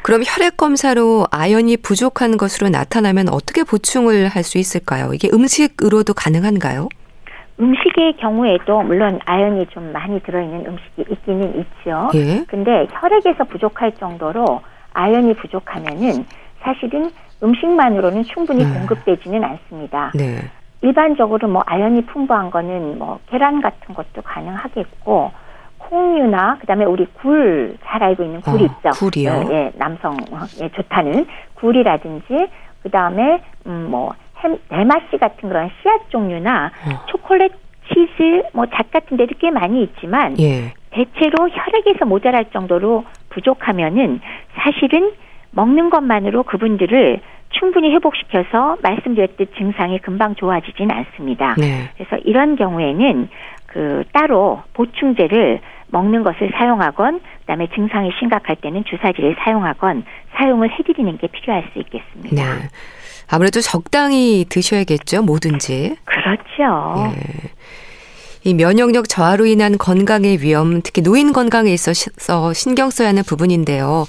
그럼 0.02 0.22
혈액 0.24 0.56
검사로 0.56 1.26
아연이 1.30 1.76
부족한 1.76 2.36
것으로 2.36 2.68
나타나면 2.68 3.28
어떻게 3.30 3.64
보충을 3.64 4.28
할 4.28 4.42
수 4.44 4.58
있을까요? 4.58 5.12
이게 5.14 5.28
음식으로도 5.32 6.14
가능한가요? 6.14 6.88
음식의 7.60 8.16
경우에도 8.16 8.82
물론 8.82 9.20
아연이 9.26 9.66
좀 9.66 9.92
많이 9.92 10.20
들어있는 10.20 10.66
음식이 10.66 11.04
있기는 11.12 11.60
있죠. 11.60 12.10
예. 12.14 12.44
근데 12.48 12.86
혈액에서 12.90 13.44
부족할 13.44 13.92
정도로 13.92 14.60
아연이 14.92 15.34
부족하면은 15.34 16.26
사실은 16.60 17.10
음식만으로는 17.42 18.24
충분히 18.24 18.64
음. 18.64 18.74
공급되지는 18.74 19.44
않습니다. 19.44 20.10
네. 20.14 20.50
일반적으로 20.80 21.48
뭐 21.48 21.62
아연이 21.66 22.04
풍부한 22.06 22.50
거는 22.50 22.98
뭐 22.98 23.18
계란 23.30 23.60
같은 23.60 23.94
것도 23.94 24.22
가능하겠고 24.22 25.30
콩류나 25.78 26.58
그다음에 26.60 26.84
우리 26.84 27.06
굴 27.06 27.76
잘 27.84 28.02
알고 28.02 28.22
있는 28.24 28.40
굴 28.40 28.54
어, 28.54 28.64
있죠. 28.64 28.90
굴이요. 28.98 29.44
예, 29.50 29.54
예 29.54 29.72
남성에 29.76 30.16
좋다는 30.74 31.26
굴이라든지 31.54 32.48
그다음에 32.82 33.42
음 33.66 33.86
뭐 33.90 34.12
대마씨 34.68 35.18
같은 35.18 35.48
그런 35.48 35.70
씨앗 35.82 36.10
종류나 36.10 36.66
어. 36.66 37.06
초콜릿 37.06 37.52
치즈 37.88 38.42
뭐 38.52 38.66
잣 38.66 38.90
같은 38.90 39.16
데도 39.16 39.34
꽤 39.38 39.50
많이 39.50 39.82
있지만 39.82 40.38
예. 40.40 40.72
대체로 40.90 41.48
혈액에서 41.48 42.06
모자랄 42.06 42.46
정도로 42.52 43.04
부족하면은 43.30 44.20
사실은 44.56 45.12
먹는 45.50 45.90
것만으로 45.90 46.44
그분들을 46.44 47.20
충분히 47.50 47.92
회복시켜서 47.92 48.76
말씀드렸듯 48.82 49.54
증상이 49.56 49.98
금방 50.00 50.34
좋아지진 50.34 50.90
않습니다. 50.90 51.54
네. 51.56 51.90
그래서 51.96 52.16
이런 52.24 52.56
경우에는 52.56 53.28
그 53.66 54.04
따로 54.12 54.62
보충제를 54.72 55.60
먹는 55.88 56.24
것을 56.24 56.50
사용하건 56.54 57.20
그다음에 57.40 57.68
증상이 57.74 58.10
심각할 58.18 58.56
때는 58.56 58.84
주사제를 58.84 59.36
사용하건 59.38 60.04
사용을 60.34 60.70
해드리는 60.72 61.18
게 61.18 61.28
필요할 61.28 61.68
수 61.72 61.78
있겠습니다. 61.80 62.34
네. 62.34 62.68
아무래도 63.28 63.60
적당히 63.60 64.44
드셔야겠죠, 64.48 65.22
뭐든지. 65.22 65.96
그렇죠. 66.04 67.12
예. 67.16 67.50
이 68.44 68.52
면역력 68.54 69.08
저하로 69.08 69.46
인한 69.46 69.78
건강의 69.78 70.42
위험, 70.42 70.82
특히 70.82 71.02
노인 71.02 71.32
건강에 71.32 71.72
있어서 71.72 72.52
신경 72.52 72.90
써야 72.90 73.08
하는 73.08 73.22
부분인데요. 73.22 74.04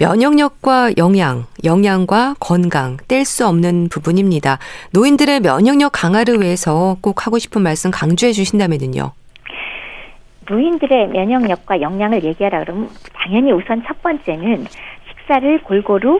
면역력과 0.00 0.92
영양, 0.96 1.46
영양과 1.64 2.34
건강 2.38 2.98
뗄 3.08 3.24
수 3.24 3.46
없는 3.46 3.88
부분입니다. 3.88 4.58
노인들의 4.92 5.40
면역력 5.40 5.90
강화를 5.92 6.40
위해서 6.40 6.96
꼭 7.00 7.26
하고 7.26 7.38
싶은 7.38 7.62
말씀 7.62 7.90
강조해 7.90 8.32
주신다면요. 8.32 9.12
노인들의 10.48 11.08
면역력과 11.08 11.80
영양을 11.80 12.24
얘기하라 12.24 12.60
그러면 12.60 12.88
당연히 13.12 13.52
우선 13.52 13.82
첫 13.86 14.00
번째는 14.02 14.66
식사를 15.08 15.62
골고루 15.62 16.18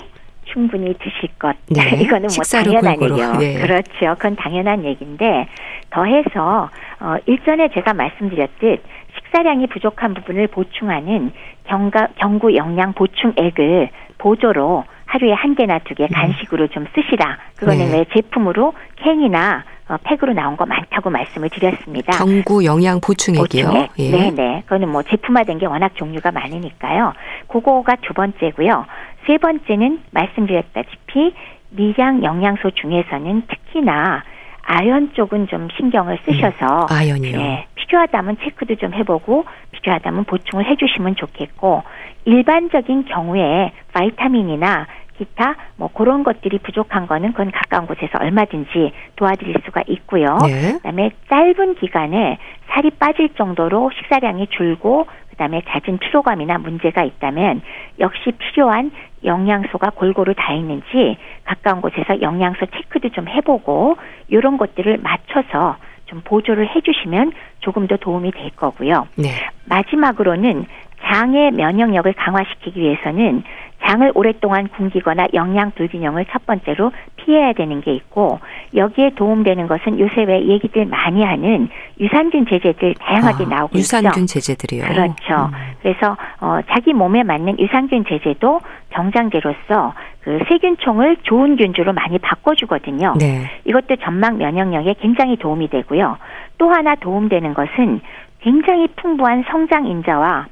충분히 0.53 0.95
드실 0.99 1.29
것. 1.39 1.57
네, 1.69 1.97
이거는 2.03 2.29
뭐 2.35 2.45
당연한 2.45 3.03
얘기요. 3.03 3.33
네. 3.37 3.61
그렇죠. 3.61 4.15
그건 4.17 4.37
당연한 4.37 4.85
얘기인데 4.85 5.49
더해서 5.91 6.71
어, 7.01 7.17
일전에 7.27 7.69
제가 7.69 7.95
말씀드렸듯 7.95 8.83
식사량이 9.17 9.67
부족한 9.69 10.15
부분을 10.15 10.49
보충하는 10.49 11.33
경가, 11.65 12.09
경구 12.17 12.55
영양 12.57 12.93
보충액을 12.93 13.91
보조로 14.19 14.85
하루에 15.09 15.33
한 15.33 15.55
개나 15.55 15.79
두개 15.81 16.07
네. 16.07 16.15
간식으로 16.15 16.69
좀 16.69 16.87
쓰시라. 16.95 17.39
그거는 17.57 17.91
네. 17.91 17.99
왜 17.99 18.05
제품으로 18.15 18.75
캔이나 18.97 19.65
어, 19.89 19.97
팩으로 20.05 20.35
나온 20.35 20.59
거 20.59 20.67
많다고 20.67 21.09
말씀을 21.09 21.49
드렸습니다. 21.49 22.13
경구 22.19 22.67
영양 22.67 23.01
보충액이요. 23.01 23.65
보충액. 23.65 23.91
예. 23.99 24.11
네네. 24.11 24.63
그거는 24.67 24.91
뭐 24.91 25.03
제품화된 25.03 25.59
게 25.59 25.65
워낙 25.67 25.93
종류가 25.95 26.31
많으니까요. 26.31 27.15
그거가 27.49 27.97
두 28.03 28.13
번째고요. 28.13 28.85
세 29.27 29.39
번째는 29.39 30.01
말씀드렸다시피 30.11 31.35
미량 31.71 32.23
영양소 32.23 32.71
중에서는 32.71 33.43
특히나 33.49 34.25
아연 34.71 35.15
쪽은 35.15 35.49
좀 35.49 35.69
신경을 35.77 36.19
쓰셔서 36.25 36.83
음, 36.83 36.87
아연이요. 36.91 37.39
네, 37.39 37.67
필요하다면 37.75 38.37
체크도 38.45 38.75
좀 38.77 38.93
해보고 38.93 39.47
필요하다면 39.73 40.25
보충을 40.25 40.67
해주시면 40.67 41.17
좋겠고 41.17 41.83
일반적인 42.27 43.07
경우에 43.07 43.73
바이타민이나 43.95 44.87
기타 45.17 45.57
뭐 45.77 45.89
그런 45.93 46.23
것들이 46.23 46.59
부족한 46.59 47.07
거는 47.07 47.33
그건 47.33 47.51
가까운 47.51 47.87
곳에서 47.87 48.19
얼마든지 48.21 48.93
도와드릴 49.17 49.57
수가 49.65 49.83
있고요. 49.89 50.37
네. 50.47 50.75
그다음에 50.75 51.11
짧은 51.29 51.77
기간에 51.77 52.39
살이 52.69 52.91
빠질 52.91 53.31
정도로 53.31 53.91
식사량이 53.97 54.49
줄고 54.49 55.07
그다음에 55.31 55.63
잦은 55.67 55.99
피로감이나 55.99 56.59
문제가 56.59 57.05
있다면 57.05 57.63
역시 58.01 58.33
필요한 58.33 58.91
영양소가 59.25 59.91
골고루 59.91 60.35
다 60.35 60.53
있는지 60.53 61.17
가까운 61.45 61.81
곳에서 61.81 62.21
영양소 62.21 62.67
체크도 62.67 63.11
좀 63.11 63.29
해보고 63.29 63.97
이런 64.29 64.57
것들을 64.57 64.99
맞춰서 64.99 65.77
좀 66.07 66.23
보조를 66.25 66.75
해주시면 66.75 67.33
조금 67.61 67.87
더 67.87 67.97
도움이 67.97 68.31
될 68.33 68.51
거고요. 68.57 69.09
네. 69.17 69.29
마지막으로는 69.67 70.65
장의 71.05 71.53
면역력을 71.53 72.13
강화시키기 72.15 72.81
위해서는 72.81 73.43
장을 73.89 74.13
오랫동안 74.15 74.69
굶기거나 74.69 75.29
영양 75.33 75.71
불균형을 75.71 76.27
첫 76.31 76.45
번째로 76.45 76.93
피해야 77.17 77.55
되는 77.55 77.81
게 77.81 77.95
있고 77.95 78.39
여기에 78.75 79.13
도움되는 79.17 79.67
것은 79.67 79.99
요새 79.99 80.25
왜 80.25 80.47
얘기들 80.47 80.85
많이 80.87 81.25
하는 81.25 81.69
유산균 81.99 82.47
제제들 82.47 82.95
다양하게 83.01 83.45
아, 83.47 83.49
나오고 83.49 83.79
유산균 83.79 84.25
있죠. 84.25 84.41
제제들이요. 84.41 84.85
그렇죠. 84.85 85.51
음. 85.51 85.75
그래서 85.83 86.17
어, 86.41 86.59
자기 86.71 86.93
몸에 86.93 87.23
맞는 87.23 87.59
유산균 87.59 88.05
제제도 88.07 88.61
정장제로서 88.93 89.95
그 90.23 90.39
세균총을 90.49 91.19
좋은 91.23 91.57
균주로 91.57 91.95
많이 91.95 92.19
바꿔주거든요. 92.19 93.15
네. 93.19 93.51
이것도 93.65 93.97
전막 93.97 94.37
면역력에 94.37 94.97
굉장히 95.01 95.37
도움이 95.37 95.69
되고요. 95.71 96.19
또 96.59 96.69
하나 96.71 96.95
도움되는 96.97 97.55
것은 97.55 98.01
굉장히 98.41 98.89
풍부한 98.97 99.45
성장 99.51 99.87
인자와 99.87 100.47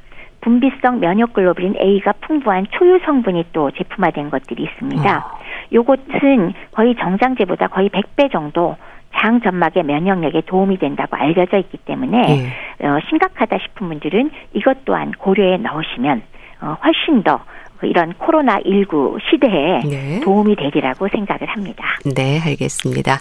분비성 0.47 1.01
면역글로불린 1.01 1.75
A가 1.81 2.13
풍부한 2.21 2.69
초유 2.71 3.01
성분이 3.05 3.47
또 3.53 3.73
제품화된 3.73 4.31
것들이 4.31 4.63
있습니다. 4.63 5.19
어. 5.19 5.39
요것은 5.73 6.55
거의 6.71 6.95
정장제보다 6.95 7.67
거의 7.67 7.89
100배 7.91 8.31
정도 8.31 8.77
장 9.17 9.41
점막의 9.41 9.83
면역력에 9.83 10.43
도움이 10.47 10.79
된다고 10.79 11.17
알려져 11.17 11.59
있기 11.59 11.79
때문에 11.79 12.53
네. 12.79 12.87
어, 12.87 12.99
심각하다 13.09 13.59
싶은 13.59 13.89
분들은 13.89 14.31
이것 14.53 14.85
또한 14.85 15.11
고려에 15.19 15.57
넣으시면 15.57 16.23
어, 16.61 16.77
훨씬 16.85 17.25
더 17.25 17.41
이런 17.83 18.13
코로나 18.15 18.61
19 18.65 19.19
시대에 19.29 19.81
네. 19.81 20.21
도움이 20.21 20.55
되리라고 20.55 21.09
생각을 21.09 21.49
합니다. 21.49 21.85
네, 22.15 22.39
알겠습니다. 22.41 23.19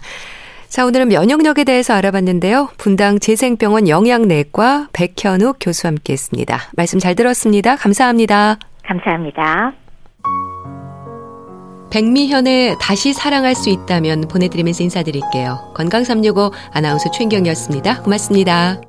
자, 0.70 0.86
오늘은 0.86 1.08
면역력에 1.10 1.64
대해서 1.64 1.94
알아봤는데요. 1.94 2.70
분당 2.78 3.20
재생병원 3.20 3.88
영양내과 3.88 4.90
백현욱 4.94 5.58
교수와 5.60 5.92
함께 5.92 6.14
했습니다. 6.14 6.60
말씀 6.76 7.00
잘 7.00 7.16
들었습니다. 7.16 7.76
감사합니다. 7.76 8.60
감사합니다. 8.86 9.74
백미현의 11.92 12.76
다시 12.82 13.14
사랑할 13.14 13.56
수 13.56 13.70
있다면 13.70 14.28
보내드리면서 14.28 14.84
인사드릴게요. 14.84 15.74
건강365 15.76 16.52
아나운서 16.74 17.10
최인경이었습니다. 17.12 18.02
고맙습니다. 18.02 18.82